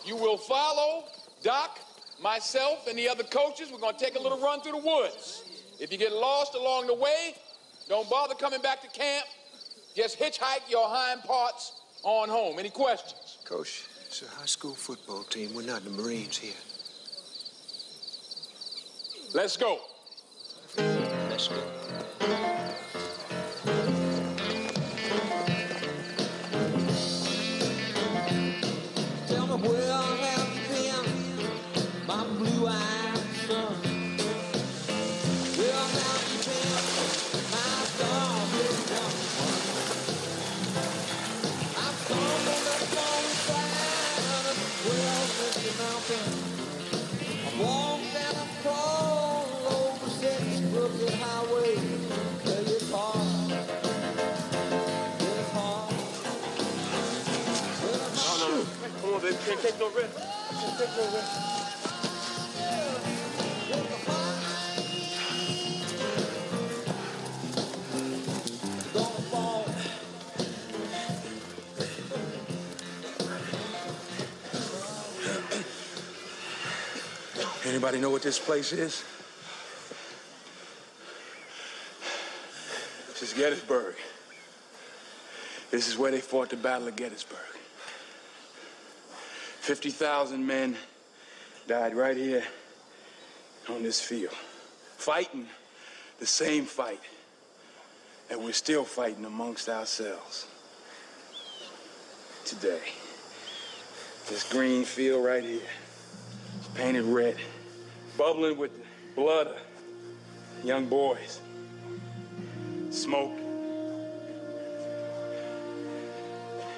You 0.05 0.17
will 0.17 0.37
follow 0.37 1.05
Doc, 1.45 1.79
myself, 2.21 2.89
and 2.89 2.99
the 2.99 3.09
other 3.09 3.23
coaches. 3.23 3.71
We're 3.73 3.79
going 3.79 3.95
to 3.95 4.05
take 4.05 4.17
a 4.17 4.21
little 4.21 4.41
run 4.41 4.63
through 4.63 4.81
the 4.81 4.87
woods. 4.87 5.45
If 5.79 5.93
you 5.93 5.99
get 5.99 6.13
lost 6.13 6.57
along 6.57 6.89
the 6.89 6.95
way, 6.95 7.35
don't 7.89 8.11
bother 8.11 8.35
coming 8.35 8.61
back 8.61 8.83
to 8.83 8.89
camp. 8.89 9.27
Just 9.95 10.19
hitchhike 10.19 10.69
your 10.69 10.89
hind 10.89 11.23
parts 11.23 11.83
on 12.03 12.29
home. 12.29 12.59
Any 12.59 12.71
questions? 12.71 13.39
Coach, 13.45 13.85
it's 14.07 14.23
a 14.23 14.27
high 14.27 14.47
school 14.47 14.75
football 14.75 15.23
team. 15.23 15.55
We're 15.55 15.63
not 15.63 15.85
the 15.85 15.91
Marines 15.91 16.37
here. 16.37 16.53
Let's 19.33 19.57
go. 19.57 19.79
Can't 59.61 59.73
take 59.73 59.81
no 59.81 59.91
risk. 59.91 60.17
Can't 60.17 60.79
take 60.79 60.89
no 60.97 61.05
risk. 61.13 61.51
Anybody 77.67 77.99
know 77.99 78.09
what 78.09 78.23
this 78.23 78.39
place 78.39 78.73
is? 78.73 79.05
This 83.09 83.23
is 83.23 83.35
Gettysburg. 83.35 83.97
This 85.71 85.87
is 85.87 85.99
where 85.99 86.11
they 86.11 86.21
fought 86.21 86.49
the 86.49 86.57
Battle 86.57 86.89
of 86.89 86.97
Gettysburg. 86.97 87.60
50,000 89.71 90.45
men 90.45 90.75
died 91.69 91.95
right 91.95 92.17
here 92.17 92.43
on 93.69 93.85
this 93.85 94.01
field, 94.01 94.35
fighting 94.97 95.47
the 96.19 96.27
same 96.27 96.65
fight 96.65 96.99
that 98.29 98.41
we're 98.41 98.53
still 98.53 98.83
fighting 98.83 99.25
amongst 99.25 99.69
ourselves. 99.69 100.49
Today. 102.45 102.81
This 104.29 104.43
green 104.51 104.83
field 104.83 105.25
right 105.25 105.45
here, 105.45 105.61
painted 106.75 107.05
red, 107.05 107.37
bubbling 108.19 108.59
with 108.59 108.77
the 108.77 108.83
blood 109.15 109.47
of 109.47 110.65
young 110.65 110.87
boys. 110.87 111.41
Smoke 112.91 113.39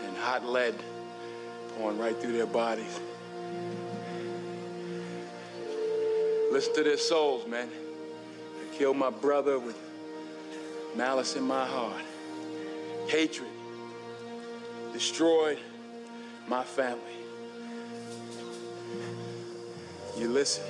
and 0.04 0.14
hot 0.18 0.44
lead 0.44 0.74
pouring 1.82 1.98
right 1.98 2.16
through 2.20 2.32
their 2.32 2.46
bodies. 2.46 3.00
Listen 6.52 6.74
to 6.74 6.84
their 6.84 6.96
souls, 6.96 7.44
man. 7.48 7.68
I 7.68 8.76
killed 8.76 8.96
my 8.96 9.10
brother 9.10 9.58
with 9.58 9.76
malice 10.94 11.34
in 11.34 11.42
my 11.42 11.66
heart, 11.66 12.04
hatred, 13.08 13.48
destroyed 14.92 15.58
my 16.46 16.62
family. 16.62 17.02
You 20.16 20.28
listen. 20.28 20.62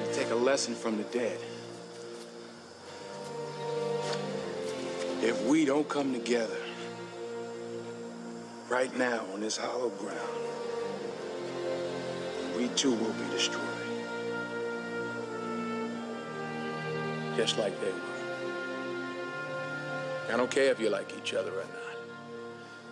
You 0.00 0.14
take 0.14 0.30
a 0.30 0.34
lesson 0.34 0.74
from 0.74 0.96
the 0.96 1.04
dead. 1.04 1.38
If 5.22 5.40
we 5.46 5.64
don't 5.64 5.88
come 5.88 6.12
together 6.12 6.63
right 8.68 8.96
now 8.96 9.24
on 9.32 9.40
this 9.40 9.56
hollow 9.56 9.90
ground, 9.90 10.18
we 12.56 12.68
too 12.68 12.92
will 12.94 13.12
be 13.12 13.30
destroyed. 13.30 13.60
Just 17.36 17.58
like 17.58 17.78
they 17.80 17.90
were. 17.90 18.14
I 20.32 20.36
don't 20.36 20.50
care 20.50 20.70
if 20.70 20.80
you 20.80 20.88
like 20.88 21.12
each 21.18 21.34
other 21.34 21.50
or 21.52 21.64
not, 21.64 21.96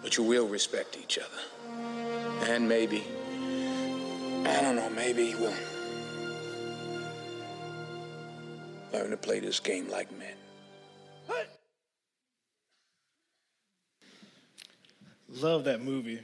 but 0.03 0.17
you 0.17 0.23
will 0.23 0.47
respect 0.47 0.99
each 1.01 1.19
other. 1.19 2.51
And 2.53 2.69
maybe, 2.69 3.05
I 4.45 4.61
don't 4.61 4.77
know, 4.77 4.91
maybe 4.91 5.35
we'll 5.37 5.55
learn 8.93 9.11
to 9.11 9.17
play 9.17 9.41
this 9.41 9.61
game 9.61 9.89
like 9.89 10.11
men. 10.19 10.42
Love 15.43 15.65
that 15.65 15.83
movie. 15.83 16.21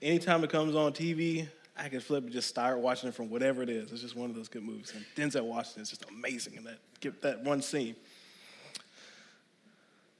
Anytime 0.00 0.44
it 0.44 0.50
comes 0.50 0.76
on 0.76 0.92
TV, 0.92 1.48
I 1.76 1.88
can 1.88 2.00
flip 2.00 2.22
and 2.24 2.32
just 2.32 2.48
start 2.48 2.78
watching 2.78 3.08
it 3.08 3.14
from 3.14 3.28
whatever 3.28 3.62
it 3.62 3.68
is. 3.68 3.90
It's 3.90 4.02
just 4.02 4.14
one 4.14 4.30
of 4.30 4.36
those 4.36 4.48
good 4.48 4.62
movies. 4.62 4.92
And 4.94 5.04
Denzel 5.16 5.42
Washington 5.42 5.82
is 5.82 5.90
just 5.90 6.04
amazing 6.08 6.54
in 6.54 6.64
that, 6.64 6.78
get 7.00 7.20
that 7.22 7.42
one 7.42 7.60
scene. 7.60 7.96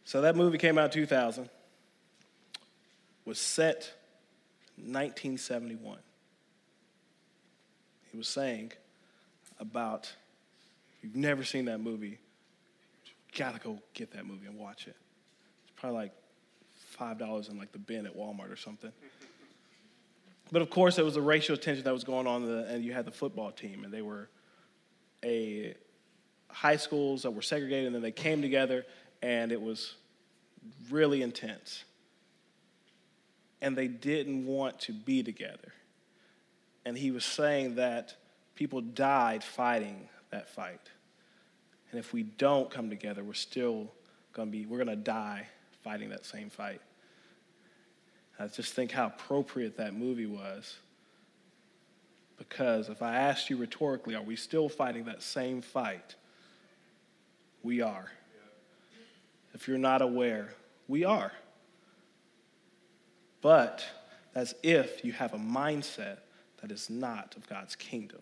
So 0.04 0.20
that 0.22 0.34
movie 0.34 0.58
came 0.58 0.76
out 0.76 0.86
in 0.86 1.02
2000, 1.02 1.48
was 3.24 3.38
set 3.38 3.92
1971. 4.76 5.98
He 8.10 8.16
was 8.16 8.28
saying 8.28 8.72
about, 9.60 10.12
if 10.98 11.04
you've 11.04 11.16
never 11.16 11.44
seen 11.44 11.66
that 11.66 11.78
movie, 11.78 12.18
you 13.04 13.12
gotta 13.36 13.58
go 13.58 13.78
get 13.94 14.12
that 14.12 14.26
movie 14.26 14.46
and 14.46 14.58
watch 14.58 14.86
it. 14.86 14.96
It's 15.64 15.72
probably 15.76 15.98
like 15.98 16.12
five 16.96 17.18
dollars 17.18 17.48
in 17.48 17.58
like 17.58 17.72
the 17.72 17.78
bin 17.78 18.06
at 18.06 18.16
Walmart 18.16 18.52
or 18.52 18.56
something. 18.56 18.92
But 20.52 20.62
of 20.62 20.70
course, 20.70 20.94
there 20.94 21.04
was 21.04 21.16
a 21.16 21.20
racial 21.20 21.56
tension 21.56 21.84
that 21.84 21.92
was 21.92 22.04
going 22.04 22.26
on, 22.26 22.44
and 22.44 22.84
you 22.84 22.92
had 22.92 23.04
the 23.04 23.10
football 23.10 23.50
team, 23.50 23.82
and 23.82 23.92
they 23.92 24.02
were 24.02 24.28
a 25.24 25.74
high 26.48 26.76
schools 26.76 27.22
that 27.22 27.32
were 27.32 27.42
segregated, 27.42 27.86
and 27.86 27.94
then 27.94 28.02
they 28.02 28.12
came 28.12 28.42
together, 28.42 28.86
and 29.22 29.50
it 29.50 29.60
was 29.60 29.94
really 30.90 31.22
intense. 31.22 31.84
And 33.60 33.76
they 33.76 33.88
didn't 33.88 34.46
want 34.46 34.78
to 34.80 34.92
be 34.92 35.22
together. 35.22 35.72
And 36.84 36.96
he 36.96 37.10
was 37.10 37.24
saying 37.24 37.76
that 37.76 38.14
people 38.54 38.80
died 38.80 39.42
fighting 39.42 40.08
that 40.30 40.48
fight. 40.48 40.80
And 41.90 41.98
if 41.98 42.12
we 42.12 42.22
don't 42.22 42.70
come 42.70 42.88
together, 42.88 43.24
we're 43.24 43.34
still 43.34 43.90
going 44.32 44.48
to 44.48 44.52
be, 44.52 44.66
we're 44.66 44.78
going 44.78 44.88
to 44.88 44.96
die 44.96 45.48
fighting 45.82 46.10
that 46.10 46.24
same 46.24 46.50
fight. 46.50 46.80
I 48.38 48.46
just 48.48 48.74
think 48.74 48.92
how 48.92 49.06
appropriate 49.06 49.76
that 49.78 49.94
movie 49.94 50.26
was. 50.26 50.76
Because 52.36 52.88
if 52.88 53.02
I 53.02 53.16
asked 53.16 53.48
you 53.48 53.56
rhetorically, 53.56 54.14
are 54.14 54.22
we 54.22 54.36
still 54.36 54.68
fighting 54.68 55.04
that 55.04 55.22
same 55.22 55.62
fight? 55.62 56.14
We 57.62 57.80
are. 57.80 58.10
If 59.54 59.66
you're 59.66 59.78
not 59.78 60.02
aware, 60.02 60.50
we 60.86 61.04
are. 61.04 61.32
But 63.40 63.84
that's 64.34 64.54
if 64.62 65.02
you 65.02 65.12
have 65.12 65.32
a 65.32 65.38
mindset 65.38 66.18
that 66.60 66.70
is 66.70 66.90
not 66.90 67.34
of 67.36 67.48
God's 67.48 67.74
kingdom. 67.74 68.20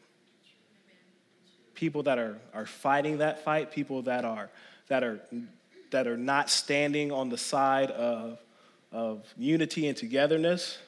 People 1.75 2.05
that 2.05 2.19
are, 2.19 2.39
are 2.53 2.67
fighting 2.67 3.19
that 3.19 3.43
fight, 3.43 3.73
people 3.73 4.03
that 4.03 4.25
are, 4.25 4.49
that, 4.87 5.03
are, 5.03 5.21
that 5.91 6.07
are 6.07 6.17
not 6.17 6.51
standing 6.51 7.11
on 7.11 7.31
the 7.31 7.39
side 7.39 7.91
of 7.91 8.39
of 8.95 9.27
unity 9.37 9.89
and 9.89 9.97
togetherness, 9.97 10.79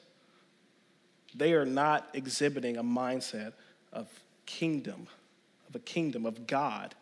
they 1.34 1.52
are 1.52 1.66
not 1.66 2.08
exhibiting 2.14 2.76
a 2.76 2.84
mindset 2.84 3.52
of 3.92 4.08
kingdom, 4.46 5.08
of 5.68 5.74
a 5.74 5.80
kingdom 5.80 6.24
of 6.24 6.46
God. 6.46 6.94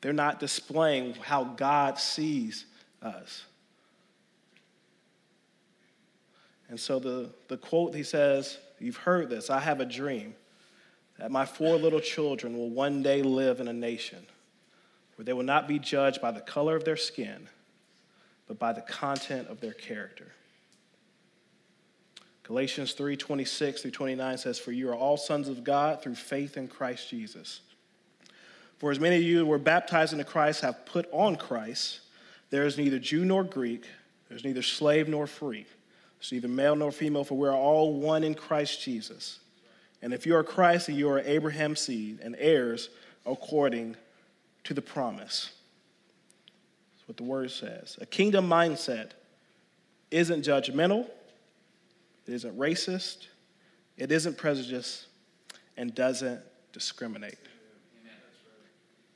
They're 0.00 0.12
not 0.12 0.38
displaying 0.38 1.14
how 1.14 1.44
God 1.44 1.98
sees 1.98 2.64
us. 3.02 3.44
And 6.68 6.78
so 6.78 7.00
the, 7.00 7.30
the 7.48 7.56
quote 7.56 7.94
he 7.94 8.04
says, 8.04 8.58
You've 8.78 8.96
heard 8.96 9.30
this, 9.30 9.50
I 9.50 9.60
have 9.60 9.80
a 9.80 9.84
dream 9.84 10.34
that 11.18 11.30
my 11.30 11.44
four 11.44 11.76
little 11.76 12.00
children 12.00 12.56
will 12.56 12.70
one 12.70 13.02
day 13.02 13.22
live 13.22 13.60
in 13.60 13.68
a 13.68 13.72
nation 13.72 14.26
where 15.16 15.24
they 15.24 15.32
will 15.32 15.42
not 15.42 15.68
be 15.68 15.78
judged 15.78 16.20
by 16.20 16.30
the 16.30 16.40
color 16.40 16.76
of 16.76 16.84
their 16.84 16.96
skin 16.96 17.48
but 18.46 18.58
by 18.58 18.72
the 18.72 18.80
content 18.82 19.48
of 19.48 19.60
their 19.60 19.72
character. 19.72 20.32
Galatians 22.44 22.92
3 22.92 23.16
26 23.16 23.82
through 23.82 23.90
29 23.92 24.38
says, 24.38 24.58
For 24.58 24.72
you 24.72 24.90
are 24.90 24.96
all 24.96 25.16
sons 25.16 25.48
of 25.48 25.64
God 25.64 26.02
through 26.02 26.16
faith 26.16 26.56
in 26.56 26.68
Christ 26.68 27.08
Jesus. 27.08 27.60
For 28.78 28.90
as 28.90 28.98
many 28.98 29.16
of 29.16 29.22
you 29.22 29.38
who 29.38 29.46
were 29.46 29.58
baptized 29.58 30.12
into 30.12 30.24
Christ 30.24 30.62
have 30.62 30.84
put 30.86 31.08
on 31.12 31.36
Christ, 31.36 32.00
there 32.50 32.66
is 32.66 32.76
neither 32.76 32.98
Jew 32.98 33.24
nor 33.24 33.44
Greek, 33.44 33.84
there's 34.28 34.44
neither 34.44 34.62
slave 34.62 35.08
nor 35.08 35.26
free, 35.26 35.66
there's 36.18 36.32
neither 36.32 36.48
male 36.48 36.74
nor 36.74 36.90
female, 36.90 37.22
for 37.22 37.38
we 37.38 37.48
are 37.48 37.56
all 37.56 37.94
one 37.94 38.24
in 38.24 38.34
Christ 38.34 38.82
Jesus. 38.82 39.38
And 40.02 40.12
if 40.12 40.26
you 40.26 40.34
are 40.34 40.42
Christ, 40.42 40.88
then 40.88 40.96
you 40.96 41.08
are 41.10 41.20
Abraham's 41.20 41.80
seed 41.80 42.18
and 42.22 42.34
heirs 42.38 42.90
according 43.24 43.94
to 44.64 44.74
the 44.74 44.82
promise 44.82 45.52
what 47.12 47.18
the 47.18 47.24
word 47.24 47.50
says. 47.50 47.98
A 48.00 48.06
kingdom 48.06 48.48
mindset 48.48 49.10
isn't 50.10 50.46
judgmental, 50.46 51.10
it 52.26 52.32
isn't 52.32 52.58
racist, 52.58 53.26
it 53.98 54.10
isn't 54.10 54.38
prejudiced, 54.38 55.08
and 55.76 55.94
doesn't 55.94 56.40
discriminate. 56.72 57.36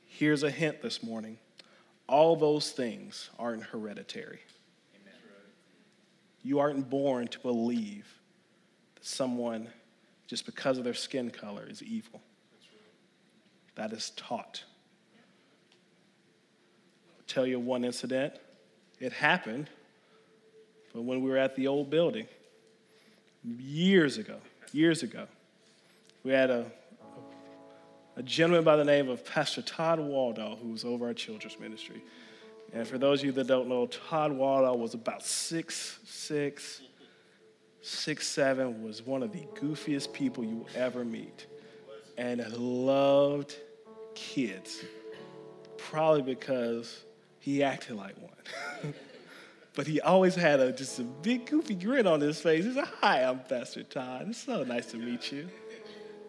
Here's 0.05 0.43
a 0.43 0.51
hint 0.51 0.83
this 0.83 1.01
morning 1.01 1.39
all 2.07 2.35
those 2.35 2.69
things 2.69 3.31
aren't 3.39 3.63
hereditary. 3.63 4.41
You 6.43 6.59
aren't 6.59 6.87
born 6.87 7.29
to 7.29 7.39
believe 7.39 8.05
that 8.93 9.05
someone, 9.05 9.69
just 10.27 10.45
because 10.45 10.77
of 10.77 10.83
their 10.83 10.93
skin 10.93 11.31
color, 11.31 11.65
is 11.67 11.81
evil. 11.81 12.21
That 13.73 13.91
is 13.91 14.11
taught 14.11 14.63
tell 17.27 17.45
you 17.45 17.59
one 17.59 17.83
incident. 17.83 18.33
It 18.99 19.13
happened 19.13 19.69
but 20.97 21.03
when 21.03 21.21
we 21.21 21.29
were 21.29 21.37
at 21.37 21.55
the 21.55 21.67
old 21.67 21.91
building 21.91 22.25
years 23.43 24.17
ago, 24.17 24.37
years 24.71 25.03
ago. 25.03 25.27
We 26.23 26.31
had 26.31 26.49
a, 26.49 26.71
a 28.15 28.23
gentleman 28.23 28.63
by 28.63 28.77
the 28.77 28.83
name 28.83 29.07
of 29.07 29.23
Pastor 29.23 29.61
Todd 29.61 29.99
Waldo 29.99 30.57
who 30.59 30.69
was 30.69 30.83
over 30.83 31.05
our 31.05 31.13
children's 31.13 31.59
ministry. 31.59 32.01
And 32.73 32.87
for 32.87 32.97
those 32.97 33.19
of 33.19 33.27
you 33.27 33.31
that 33.33 33.45
don't 33.45 33.69
know, 33.69 33.85
Todd 33.85 34.31
Waldo 34.31 34.75
was 34.75 34.95
about 34.95 35.23
six, 35.23 35.99
six, 36.03 36.81
six, 37.83 38.27
seven, 38.27 38.81
was 38.81 39.05
one 39.05 39.21
of 39.21 39.31
the 39.31 39.45
goofiest 39.53 40.11
people 40.13 40.43
you 40.43 40.55
will 40.55 40.69
ever 40.75 41.05
meet. 41.05 41.45
And 42.17 42.41
loved 42.57 43.55
kids. 44.15 44.83
Probably 45.77 46.23
because 46.23 47.03
he 47.47 47.63
acted 47.63 47.95
like 47.95 48.13
one. 48.17 48.93
but 49.73 49.87
he 49.87 50.01
always 50.01 50.35
had 50.35 50.59
a 50.59 50.73
just 50.73 50.99
a 50.99 51.03
big 51.03 51.45
goofy 51.45 51.75
grin 51.75 52.05
on 52.05 52.19
his 52.19 52.41
face. 52.41 52.65
He 52.65 52.73
said, 52.73 52.83
Hi, 52.99 53.23
I'm 53.23 53.39
Pastor 53.39 53.83
Todd. 53.83 54.25
It's 54.27 54.39
so 54.39 54.63
nice 54.65 54.87
to 54.87 54.97
meet 54.97 55.31
you. 55.31 55.47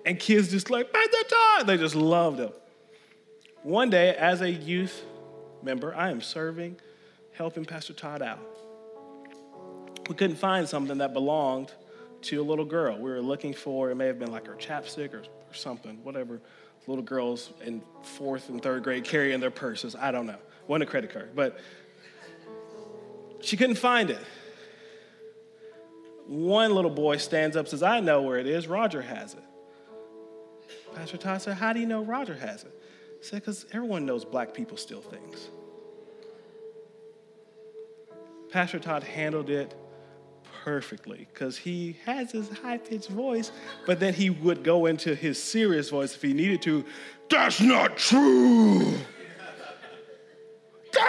And 0.06 0.20
kids 0.20 0.48
just 0.48 0.70
like, 0.70 0.92
Pastor 0.92 1.24
Todd, 1.28 1.66
they 1.66 1.76
just 1.76 1.96
loved 1.96 2.38
him. 2.38 2.52
one 3.64 3.90
day, 3.90 4.14
as 4.14 4.42
a 4.42 4.50
youth 4.50 5.02
member, 5.60 5.92
I 5.92 6.10
am 6.10 6.22
serving, 6.22 6.76
helping 7.32 7.64
Pastor 7.64 7.94
Todd 7.94 8.22
out. 8.22 8.38
We 10.08 10.14
couldn't 10.14 10.36
find 10.36 10.68
something 10.68 10.98
that 10.98 11.14
belonged 11.14 11.72
to 12.22 12.40
a 12.40 12.44
little 12.44 12.64
girl. 12.64 12.96
We 12.96 13.10
were 13.10 13.20
looking 13.20 13.54
for, 13.54 13.90
it 13.90 13.96
may 13.96 14.06
have 14.06 14.20
been 14.20 14.30
like 14.30 14.46
her 14.46 14.54
chapstick 14.54 15.14
or, 15.14 15.22
or 15.22 15.54
something, 15.54 15.98
whatever 16.04 16.40
little 16.86 17.02
girls 17.02 17.50
in 17.64 17.82
fourth 18.02 18.50
and 18.50 18.62
third 18.62 18.84
grade 18.84 19.02
carry 19.02 19.32
in 19.32 19.40
their 19.40 19.50
purses. 19.50 19.96
I 19.96 20.12
don't 20.12 20.26
know. 20.26 20.38
Wasn't 20.68 20.84
a 20.84 20.86
credit 20.86 21.12
card, 21.12 21.30
but 21.34 21.58
she 23.40 23.56
couldn't 23.56 23.76
find 23.76 24.10
it. 24.10 24.20
One 26.26 26.74
little 26.74 26.90
boy 26.90 27.16
stands 27.16 27.56
up 27.56 27.66
says, 27.68 27.82
I 27.82 28.00
know 28.00 28.22
where 28.22 28.38
it 28.38 28.46
is. 28.46 28.68
Roger 28.68 29.00
has 29.00 29.32
it. 29.32 29.42
Pastor 30.94 31.16
Todd 31.16 31.40
said, 31.40 31.56
How 31.56 31.72
do 31.72 31.80
you 31.80 31.86
know 31.86 32.02
Roger 32.02 32.34
has 32.34 32.64
it? 32.64 32.72
He 33.18 33.24
said, 33.24 33.40
Because 33.40 33.64
everyone 33.72 34.04
knows 34.04 34.26
black 34.26 34.52
people 34.52 34.76
steal 34.76 35.00
things. 35.00 35.48
Pastor 38.50 38.78
Todd 38.78 39.02
handled 39.02 39.48
it 39.48 39.74
perfectly 40.64 41.28
because 41.32 41.56
he 41.56 41.96
has 42.04 42.30
his 42.32 42.50
high 42.58 42.78
pitched 42.78 43.08
voice, 43.08 43.52
but 43.86 44.00
then 44.00 44.12
he 44.12 44.28
would 44.28 44.62
go 44.62 44.84
into 44.84 45.14
his 45.14 45.42
serious 45.42 45.88
voice 45.88 46.14
if 46.14 46.20
he 46.20 46.34
needed 46.34 46.60
to. 46.62 46.84
That's 47.30 47.60
not 47.60 47.96
true. 47.96 48.94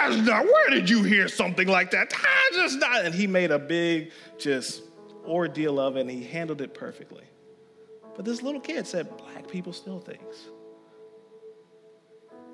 That's 0.00 0.16
not, 0.16 0.44
where 0.44 0.70
did 0.70 0.88
you 0.88 1.02
hear 1.02 1.28
something 1.28 1.68
like 1.68 1.90
that? 1.90 2.12
Just 2.54 2.78
not. 2.78 3.04
And 3.04 3.14
he 3.14 3.26
made 3.26 3.50
a 3.50 3.58
big, 3.58 4.12
just 4.38 4.82
ordeal 5.26 5.78
of 5.78 5.96
it, 5.96 6.00
and 6.00 6.10
he 6.10 6.24
handled 6.24 6.60
it 6.60 6.74
perfectly. 6.74 7.24
But 8.16 8.24
this 8.24 8.42
little 8.42 8.60
kid 8.60 8.86
said, 8.86 9.16
Black 9.18 9.48
people 9.48 9.72
steal 9.72 10.00
things. 10.00 10.48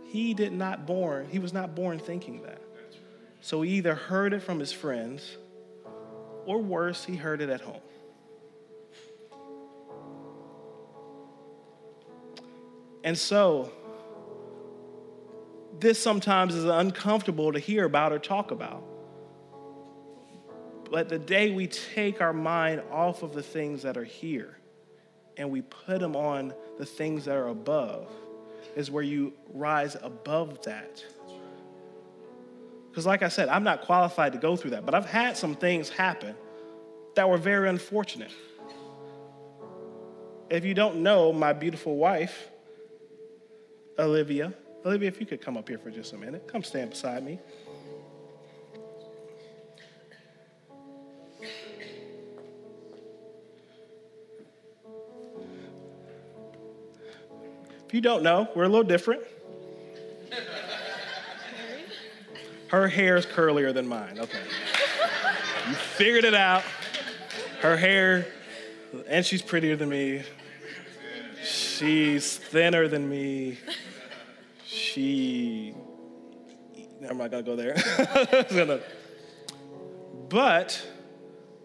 He 0.04 0.34
did 0.34 0.52
not 0.52 0.86
born, 0.86 1.28
he 1.30 1.38
was 1.38 1.52
not 1.52 1.74
born 1.74 1.98
thinking 1.98 2.42
that. 2.42 2.60
So 3.40 3.62
he 3.62 3.72
either 3.74 3.94
heard 3.94 4.32
it 4.32 4.42
from 4.42 4.58
his 4.58 4.72
friends, 4.72 5.36
or 6.46 6.58
worse, 6.58 7.04
he 7.04 7.16
heard 7.16 7.40
it 7.40 7.50
at 7.50 7.60
home. 7.60 7.80
And 13.04 13.16
so, 13.16 13.70
this 15.80 15.98
sometimes 15.98 16.54
is 16.54 16.64
uncomfortable 16.64 17.52
to 17.52 17.58
hear 17.58 17.84
about 17.84 18.12
or 18.12 18.18
talk 18.18 18.50
about. 18.50 18.82
But 20.90 21.08
the 21.08 21.18
day 21.18 21.52
we 21.52 21.66
take 21.66 22.20
our 22.20 22.32
mind 22.32 22.82
off 22.90 23.22
of 23.22 23.34
the 23.34 23.42
things 23.42 23.82
that 23.82 23.96
are 23.96 24.04
here 24.04 24.56
and 25.36 25.50
we 25.50 25.62
put 25.62 26.00
them 26.00 26.16
on 26.16 26.54
the 26.78 26.86
things 26.86 27.24
that 27.26 27.36
are 27.36 27.48
above 27.48 28.08
is 28.74 28.90
where 28.90 29.02
you 29.02 29.32
rise 29.52 29.96
above 30.00 30.62
that. 30.64 31.04
Because, 32.90 33.04
like 33.04 33.22
I 33.22 33.28
said, 33.28 33.48
I'm 33.48 33.64
not 33.64 33.82
qualified 33.82 34.32
to 34.32 34.38
go 34.38 34.56
through 34.56 34.70
that, 34.70 34.86
but 34.86 34.94
I've 34.94 35.06
had 35.06 35.36
some 35.36 35.54
things 35.54 35.88
happen 35.90 36.34
that 37.14 37.28
were 37.28 37.36
very 37.36 37.68
unfortunate. 37.68 38.32
If 40.48 40.64
you 40.64 40.74
don't 40.74 41.02
know 41.02 41.32
my 41.32 41.52
beautiful 41.52 41.96
wife, 41.96 42.48
Olivia, 43.98 44.54
Olivia, 44.86 45.08
if 45.08 45.18
you 45.18 45.26
could 45.26 45.40
come 45.40 45.56
up 45.56 45.68
here 45.68 45.78
for 45.78 45.90
just 45.90 46.12
a 46.12 46.16
minute, 46.16 46.46
come 46.46 46.62
stand 46.62 46.90
beside 46.90 47.24
me. 47.24 47.40
If 57.84 57.92
you 57.94 58.00
don't 58.00 58.22
know, 58.22 58.48
we're 58.54 58.62
a 58.62 58.68
little 58.68 58.84
different. 58.84 59.22
Her 62.68 62.86
hair 62.86 63.16
is 63.16 63.26
curlier 63.26 63.74
than 63.74 63.88
mine. 63.88 64.20
Okay. 64.20 64.38
You 65.68 65.74
figured 65.74 66.24
it 66.24 66.34
out. 66.34 66.62
Her 67.60 67.76
hair, 67.76 68.28
and 69.08 69.26
she's 69.26 69.42
prettier 69.42 69.74
than 69.74 69.88
me. 69.88 70.22
She's 71.44 72.36
thinner 72.36 72.86
than 72.86 73.08
me. 73.10 73.58
She, 74.96 75.74
I'm 77.06 77.18
not 77.18 77.30
gonna 77.30 77.42
go 77.42 77.54
there. 77.54 77.76
but 80.30 80.86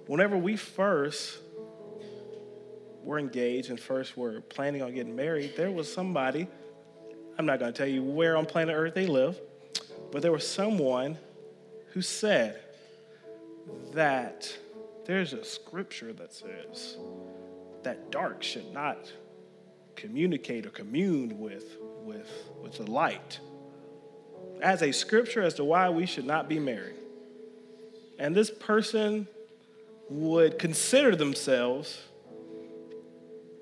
whenever 0.05 0.35
we 0.35 0.57
first 0.57 1.39
were 3.05 3.17
engaged 3.17 3.69
and 3.69 3.79
first 3.79 4.17
were 4.17 4.41
planning 4.41 4.81
on 4.81 4.93
getting 4.93 5.15
married, 5.15 5.53
there 5.55 5.71
was 5.71 5.91
somebody, 5.91 6.45
I'm 7.39 7.45
not 7.45 7.61
gonna 7.61 7.71
tell 7.71 7.87
you 7.87 8.03
where 8.03 8.35
on 8.35 8.45
planet 8.45 8.75
Earth 8.75 8.95
they 8.95 9.07
live, 9.07 9.39
but 10.11 10.21
there 10.21 10.33
was 10.33 10.45
someone 10.45 11.17
who 11.93 12.01
said 12.01 12.59
that 13.93 14.53
there's 15.05 15.31
a 15.31 15.45
scripture 15.45 16.11
that 16.11 16.33
says 16.33 16.97
that 17.83 18.11
dark 18.11 18.43
should 18.43 18.73
not 18.73 19.09
communicate 19.95 20.65
or 20.65 20.71
commune 20.71 21.39
with, 21.39 21.77
with, 22.01 22.29
with 22.61 22.77
the 22.77 22.89
light 22.89 23.39
as 24.61 24.81
a 24.83 24.91
scripture 24.91 25.41
as 25.41 25.55
to 25.55 25.63
why 25.63 25.89
we 25.89 26.05
should 26.05 26.25
not 26.25 26.47
be 26.47 26.59
married. 26.59 26.95
And 28.19 28.35
this 28.35 28.51
person 28.51 29.27
would 30.09 30.59
consider 30.59 31.15
themselves 31.15 31.99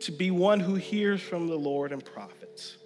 to 0.01 0.11
be 0.11 0.31
one 0.31 0.59
who 0.59 0.75
hears 0.75 1.21
from 1.21 1.47
the 1.47 1.55
Lord 1.55 1.91
and 1.91 2.03
prophets. 2.03 2.77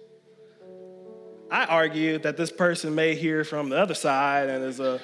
I 1.50 1.64
argue 1.66 2.18
that 2.18 2.36
this 2.36 2.50
person 2.50 2.94
may 2.94 3.14
hear 3.14 3.44
from 3.44 3.68
the 3.68 3.78
other 3.78 3.94
side 3.94 4.48
and 4.48 4.64
is 4.64 4.80
a 4.80 5.00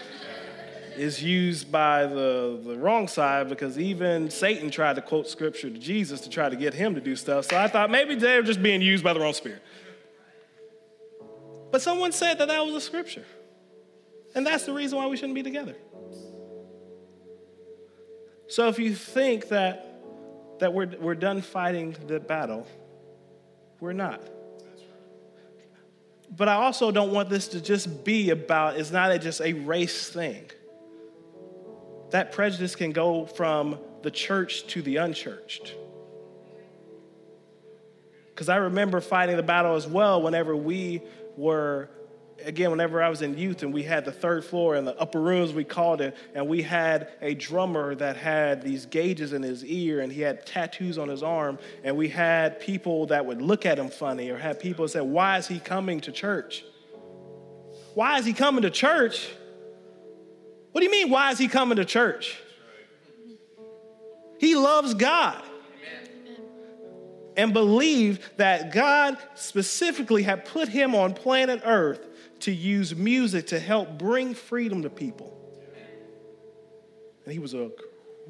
is 0.96 1.22
used 1.22 1.70
by 1.70 2.04
the, 2.04 2.60
the 2.64 2.76
wrong 2.76 3.08
side 3.08 3.48
because 3.48 3.78
even 3.78 4.28
Satan 4.28 4.70
tried 4.70 4.96
to 4.96 5.02
quote 5.02 5.28
scripture 5.28 5.70
to 5.70 5.78
Jesus 5.78 6.20
to 6.22 6.30
try 6.30 6.48
to 6.48 6.56
get 6.56 6.74
him 6.74 6.94
to 6.94 7.00
do 7.00 7.16
stuff. 7.16 7.46
So 7.46 7.56
I 7.56 7.68
thought 7.68 7.90
maybe 7.90 8.16
they 8.16 8.36
were 8.36 8.42
just 8.42 8.62
being 8.62 8.82
used 8.82 9.02
by 9.02 9.12
the 9.12 9.20
wrong 9.20 9.32
spirit. 9.32 9.62
But 11.70 11.82
someone 11.82 12.12
said 12.12 12.38
that 12.38 12.48
that 12.48 12.64
was 12.66 12.74
a 12.74 12.80
scripture. 12.80 13.24
And 14.34 14.46
that's 14.46 14.64
the 14.64 14.72
reason 14.72 14.98
why 14.98 15.06
we 15.06 15.16
shouldn't 15.16 15.34
be 15.34 15.42
together. 15.42 15.76
So 18.48 18.68
if 18.68 18.78
you 18.78 18.94
think 18.94 19.48
that 19.48 19.90
that 20.60 20.72
we're, 20.72 20.88
we're 21.00 21.14
done 21.14 21.40
fighting 21.40 21.96
the 22.06 22.20
battle. 22.20 22.66
We're 23.80 23.92
not. 23.92 24.22
But 26.30 26.48
I 26.48 26.54
also 26.54 26.92
don't 26.92 27.10
want 27.10 27.28
this 27.28 27.48
to 27.48 27.60
just 27.60 28.04
be 28.04 28.30
about, 28.30 28.76
it's 28.76 28.92
not 28.92 29.10
a, 29.10 29.18
just 29.18 29.40
a 29.40 29.54
race 29.54 30.10
thing. 30.10 30.48
That 32.10 32.32
prejudice 32.32 32.76
can 32.76 32.92
go 32.92 33.26
from 33.26 33.78
the 34.02 34.10
church 34.10 34.66
to 34.68 34.82
the 34.82 34.96
unchurched. 34.96 35.74
Because 38.28 38.48
I 38.48 38.56
remember 38.56 39.00
fighting 39.00 39.36
the 39.36 39.42
battle 39.42 39.74
as 39.74 39.86
well 39.86 40.22
whenever 40.22 40.54
we 40.54 41.02
were 41.40 41.90
again, 42.44 42.70
whenever 42.70 43.02
I 43.02 43.08
was 43.08 43.22
in 43.22 43.36
youth 43.36 43.62
and 43.62 43.72
we 43.72 43.82
had 43.82 44.04
the 44.04 44.12
third 44.12 44.44
floor 44.44 44.74
and 44.74 44.86
the 44.86 44.98
upper 44.98 45.20
rooms, 45.20 45.52
we 45.52 45.64
called 45.64 46.00
it, 46.00 46.16
and 46.34 46.48
we 46.48 46.62
had 46.62 47.08
a 47.20 47.34
drummer 47.34 47.94
that 47.96 48.16
had 48.16 48.62
these 48.62 48.86
gauges 48.86 49.32
in 49.32 49.42
his 49.42 49.64
ear 49.64 50.00
and 50.00 50.12
he 50.12 50.20
had 50.20 50.46
tattoos 50.46 50.98
on 50.98 51.08
his 51.08 51.22
arm, 51.22 51.58
and 51.84 51.96
we 51.96 52.08
had 52.08 52.60
people 52.60 53.06
that 53.06 53.24
would 53.26 53.42
look 53.42 53.66
at 53.66 53.78
him 53.78 53.88
funny 53.88 54.30
or 54.30 54.38
had 54.38 54.60
people 54.60 54.86
say, 54.88 55.00
Why 55.00 55.38
is 55.38 55.48
he 55.48 55.58
coming 55.58 56.00
to 56.02 56.12
church? 56.12 56.64
Why 57.94 58.18
is 58.18 58.24
he 58.24 58.32
coming 58.32 58.62
to 58.62 58.70
church? 58.70 59.28
What 60.72 60.80
do 60.80 60.84
you 60.86 60.92
mean, 60.92 61.10
why 61.10 61.32
is 61.32 61.38
he 61.38 61.48
coming 61.48 61.76
to 61.76 61.84
church? 61.84 62.40
He 64.38 64.54
loves 64.54 64.94
God 64.94 65.42
and 67.40 67.54
believed 67.54 68.22
that 68.36 68.70
God 68.70 69.16
specifically 69.34 70.22
had 70.22 70.44
put 70.44 70.68
him 70.68 70.94
on 70.94 71.14
planet 71.14 71.62
Earth 71.64 72.06
to 72.40 72.52
use 72.52 72.94
music 72.94 73.46
to 73.46 73.58
help 73.58 73.96
bring 73.96 74.34
freedom 74.34 74.82
to 74.82 74.90
people. 74.90 75.34
And 77.24 77.32
he 77.32 77.38
was 77.38 77.54
a 77.54 77.70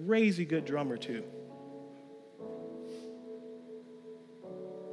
crazy 0.06 0.44
good 0.44 0.64
drummer, 0.64 0.96
too. 0.96 1.24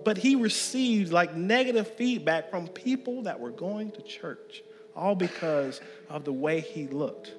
But 0.03 0.17
he 0.17 0.35
received 0.35 1.11
like 1.11 1.35
negative 1.35 1.87
feedback 1.95 2.49
from 2.49 2.67
people 2.69 3.23
that 3.23 3.39
were 3.39 3.51
going 3.51 3.91
to 3.91 4.01
church, 4.01 4.63
all 4.95 5.13
because 5.13 5.79
of 6.09 6.25
the 6.25 6.33
way 6.33 6.61
he 6.61 6.87
looked. 6.87 7.33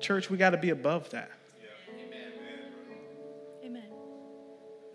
Church, 0.00 0.30
we 0.30 0.38
got 0.38 0.50
to 0.50 0.56
be 0.56 0.70
above 0.70 1.10
that. 1.10 1.30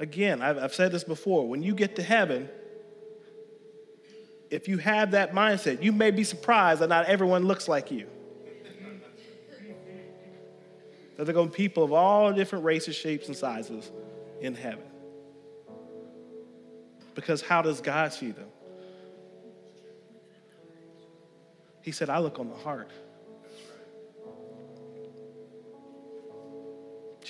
Again, 0.02 0.41
I've, 0.41 0.58
I've 0.58 0.74
said 0.74 0.91
this 0.91 1.04
before. 1.04 1.47
When 1.47 1.62
you 1.62 1.76
get 1.76 1.97
to 1.97 2.02
heaven, 2.02 2.49
if 4.49 4.68
you 4.68 4.80
have 4.80 5.12
that 5.12 5.32
mindset, 5.32 5.84
you 5.84 5.91
may 5.91 6.10
be 6.10 6.24
surprised 6.24 6.82
that 6.82 6.89
not 6.89 7.06
everyone 7.06 7.45
looks 7.45 7.68
like 7.68 7.91
you. 7.91 8.08
that 11.18 11.26
there 11.26 11.30
are 11.30 11.34
going 11.34 11.49
to 11.49 11.56
be 11.56 11.56
people 11.56 11.84
of 11.84 11.93
all 11.93 12.34
different 12.34 12.66
races, 12.66 12.95
shapes, 12.95 13.28
and 13.28 13.38
sizes 13.38 13.91
in 14.41 14.56
heaven. 14.56 14.84
Because 17.14 17.43
how 17.43 17.62
does 17.62 17.80
God 17.80 18.12
see 18.12 18.32
them? 18.32 18.47
He 21.84 21.91
said, 21.91 22.10
I 22.10 22.18
look 22.18 22.39
on 22.39 22.49
the 22.49 22.56
heart. 22.56 22.89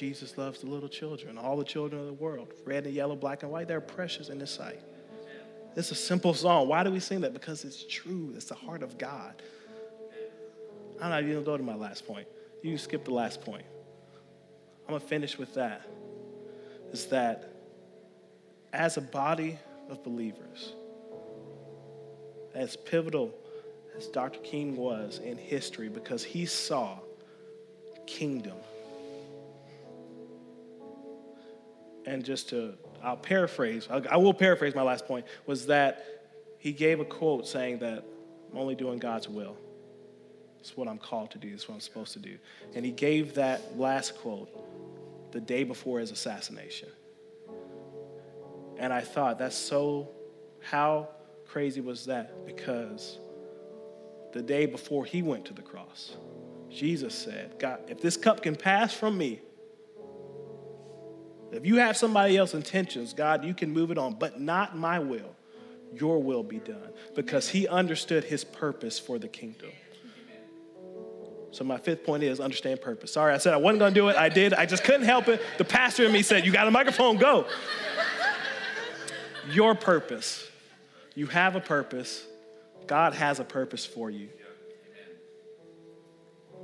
Jesus 0.02 0.36
loves 0.36 0.62
the 0.62 0.66
little 0.66 0.90
children, 0.90 1.38
all 1.38 1.56
the 1.56 1.64
children 1.64 2.02
of 2.02 2.08
the 2.08 2.14
world, 2.14 2.52
red 2.66 2.88
and 2.88 2.96
yellow, 2.96 3.16
black 3.16 3.44
and 3.44 3.52
white. 3.52 3.68
They're 3.68 3.80
precious 3.80 4.30
in 4.30 4.40
His 4.40 4.50
sight. 4.50 4.82
It's 5.76 5.92
a 5.92 5.96
simple 5.96 6.34
song. 6.34 6.68
Why 6.68 6.84
do 6.84 6.90
we 6.90 7.00
sing 7.00 7.22
that? 7.22 7.34
Because 7.34 7.64
it's 7.64 7.86
true. 7.88 8.34
It's 8.36 8.46
the 8.46 8.56
heart 8.56 8.82
of 8.82 8.98
God. 8.98 9.40
I'm 11.00 11.12
not 11.12 11.22
even 11.22 11.36
gonna 11.36 11.46
go 11.46 11.56
to 11.56 11.62
my 11.62 11.76
last 11.76 12.08
point. 12.08 12.28
You 12.64 12.80
skip 12.80 13.06
the 13.06 13.14
last 13.14 13.42
point. 13.42 13.64
I'm 14.88 14.96
gonna 14.96 15.02
finish 15.02 15.38
with 15.38 15.54
that. 15.54 15.84
Is 16.92 17.06
that 17.08 17.54
as 18.74 18.98
a 18.98 19.02
body 19.02 19.60
of 19.88 20.04
believers, 20.04 20.74
as 22.56 22.76
pivotal 22.76 23.36
as 23.96 24.08
Dr. 24.08 24.40
King 24.40 24.76
was 24.76 25.20
in 25.20 25.38
history, 25.38 25.90
because 25.90 26.24
he 26.24 26.48
saw 26.48 26.98
kingdom. 28.08 28.58
And 32.06 32.24
just 32.24 32.50
to, 32.50 32.74
I'll 33.04 33.18
paraphrase, 33.18 33.88
I 33.90 34.18
will 34.18 34.34
paraphrase 34.34 34.76
my 34.76 34.82
last 34.82 35.06
point, 35.06 35.26
was 35.46 35.68
that 35.68 36.06
he 36.58 36.72
gave 36.72 37.00
a 37.00 37.06
quote 37.06 37.48
saying 37.48 37.80
that 37.80 38.04
I'm 38.52 38.58
only 38.58 38.76
doing 38.76 39.00
God's 39.00 39.30
will. 39.30 39.58
It's 40.60 40.78
what 40.78 40.88
I'm 40.88 41.00
called 41.00 41.32
to 41.32 41.38
do. 41.38 41.50
It's 41.52 41.68
what 41.68 41.76
I'm 41.76 41.82
supposed 41.82 42.14
to 42.14 42.20
do. 42.20 42.38
And 42.76 42.86
he 42.86 42.92
gave 42.92 43.36
that 43.36 43.78
last 43.78 44.18
quote 44.18 44.50
the 45.32 45.42
day 45.42 45.64
before 45.64 46.00
his 46.00 46.12
assassination. 46.12 46.90
And 48.78 48.92
I 48.94 49.02
thought, 49.02 49.40
that's 49.40 49.56
so, 49.56 50.10
how 50.60 51.10
crazy 51.48 51.82
was 51.82 52.06
that? 52.06 52.46
Because 52.46 53.20
the 54.34 54.42
day 54.42 54.66
before 54.66 55.06
he 55.06 55.22
went 55.22 55.46
to 55.46 55.54
the 55.54 55.62
cross, 55.62 56.16
Jesus 56.70 57.14
said, 57.14 57.58
God, 57.60 57.80
if 57.88 58.00
this 58.02 58.16
cup 58.18 58.42
can 58.42 58.56
pass 58.56 58.94
from 58.94 59.18
me, 59.18 59.42
if 61.52 61.66
you 61.66 61.78
have 61.78 61.98
somebody 61.98 62.38
else's 62.38 62.56
intentions, 62.56 63.14
God, 63.14 63.44
you 63.44 63.54
can 63.54 63.72
move 63.72 63.92
it 63.92 63.98
on, 63.98 64.16
but 64.16 64.40
not 64.40 64.78
my 64.78 65.00
will. 65.00 65.36
Your 65.94 66.24
will 66.24 66.44
be 66.44 66.60
done. 66.60 66.92
Because 67.16 67.50
he 67.50 67.68
understood 67.68 68.24
his 68.24 68.44
purpose 68.44 68.98
for 68.98 69.20
the 69.20 69.28
kingdom. 69.28 69.72
So 71.52 71.66
my 71.66 71.78
fifth 71.78 72.06
point 72.06 72.24
is 72.24 72.40
understand 72.40 72.80
purpose. 72.80 73.12
Sorry, 73.12 73.34
I 73.34 73.38
said 73.38 73.54
I 73.54 73.58
wasn't 73.58 73.80
going 73.80 73.94
to 73.94 74.00
do 74.00 74.08
it. 74.08 74.16
I 74.16 74.30
did. 74.30 74.54
I 74.54 74.66
just 74.66 74.86
couldn't 74.86 75.04
help 75.04 75.28
it. 75.28 75.42
The 75.58 75.66
pastor 75.66 76.06
in 76.06 76.14
me 76.14 76.22
said, 76.22 76.46
"You 76.46 76.52
got 76.54 76.66
a 76.66 76.72
microphone, 76.72 77.18
go." 77.18 77.46
Your 79.52 79.76
purpose. 79.76 80.50
You 81.14 81.28
have 81.28 81.58
a 81.58 81.60
purpose. 81.60 82.26
God 82.88 83.14
has 83.14 83.42
a 83.42 83.44
purpose 83.44 83.86
for 83.86 84.10
you. 84.10 84.30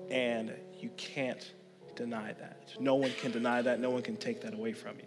And 0.09 0.53
you 0.79 0.89
can't 0.95 1.51
deny 1.97 2.33
that. 2.33 2.73
No 2.79 2.95
one 2.95 3.11
can 3.19 3.31
deny 3.31 3.61
that. 3.61 3.79
No 3.79 3.89
one 3.89 4.01
can 4.01 4.15
take 4.15 4.41
that 4.41 4.53
away 4.53 4.73
from 4.73 4.97
you. 4.97 5.05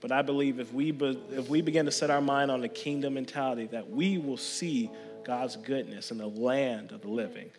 But 0.00 0.12
I 0.12 0.20
believe 0.22 0.60
if 0.60 0.72
we, 0.72 0.90
be, 0.90 1.18
if 1.30 1.48
we 1.48 1.62
begin 1.62 1.86
to 1.86 1.90
set 1.90 2.10
our 2.10 2.20
mind 2.20 2.50
on 2.50 2.60
the 2.60 2.68
kingdom 2.68 3.14
mentality, 3.14 3.66
that 3.68 3.88
we 3.88 4.18
will 4.18 4.36
see 4.36 4.90
God's 5.24 5.56
goodness 5.56 6.10
in 6.10 6.18
the 6.18 6.26
land 6.26 6.92
of 6.92 7.00
the 7.00 7.08
living. 7.08 7.50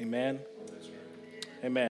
Amen. 0.00 0.38
Amen. 1.64 1.88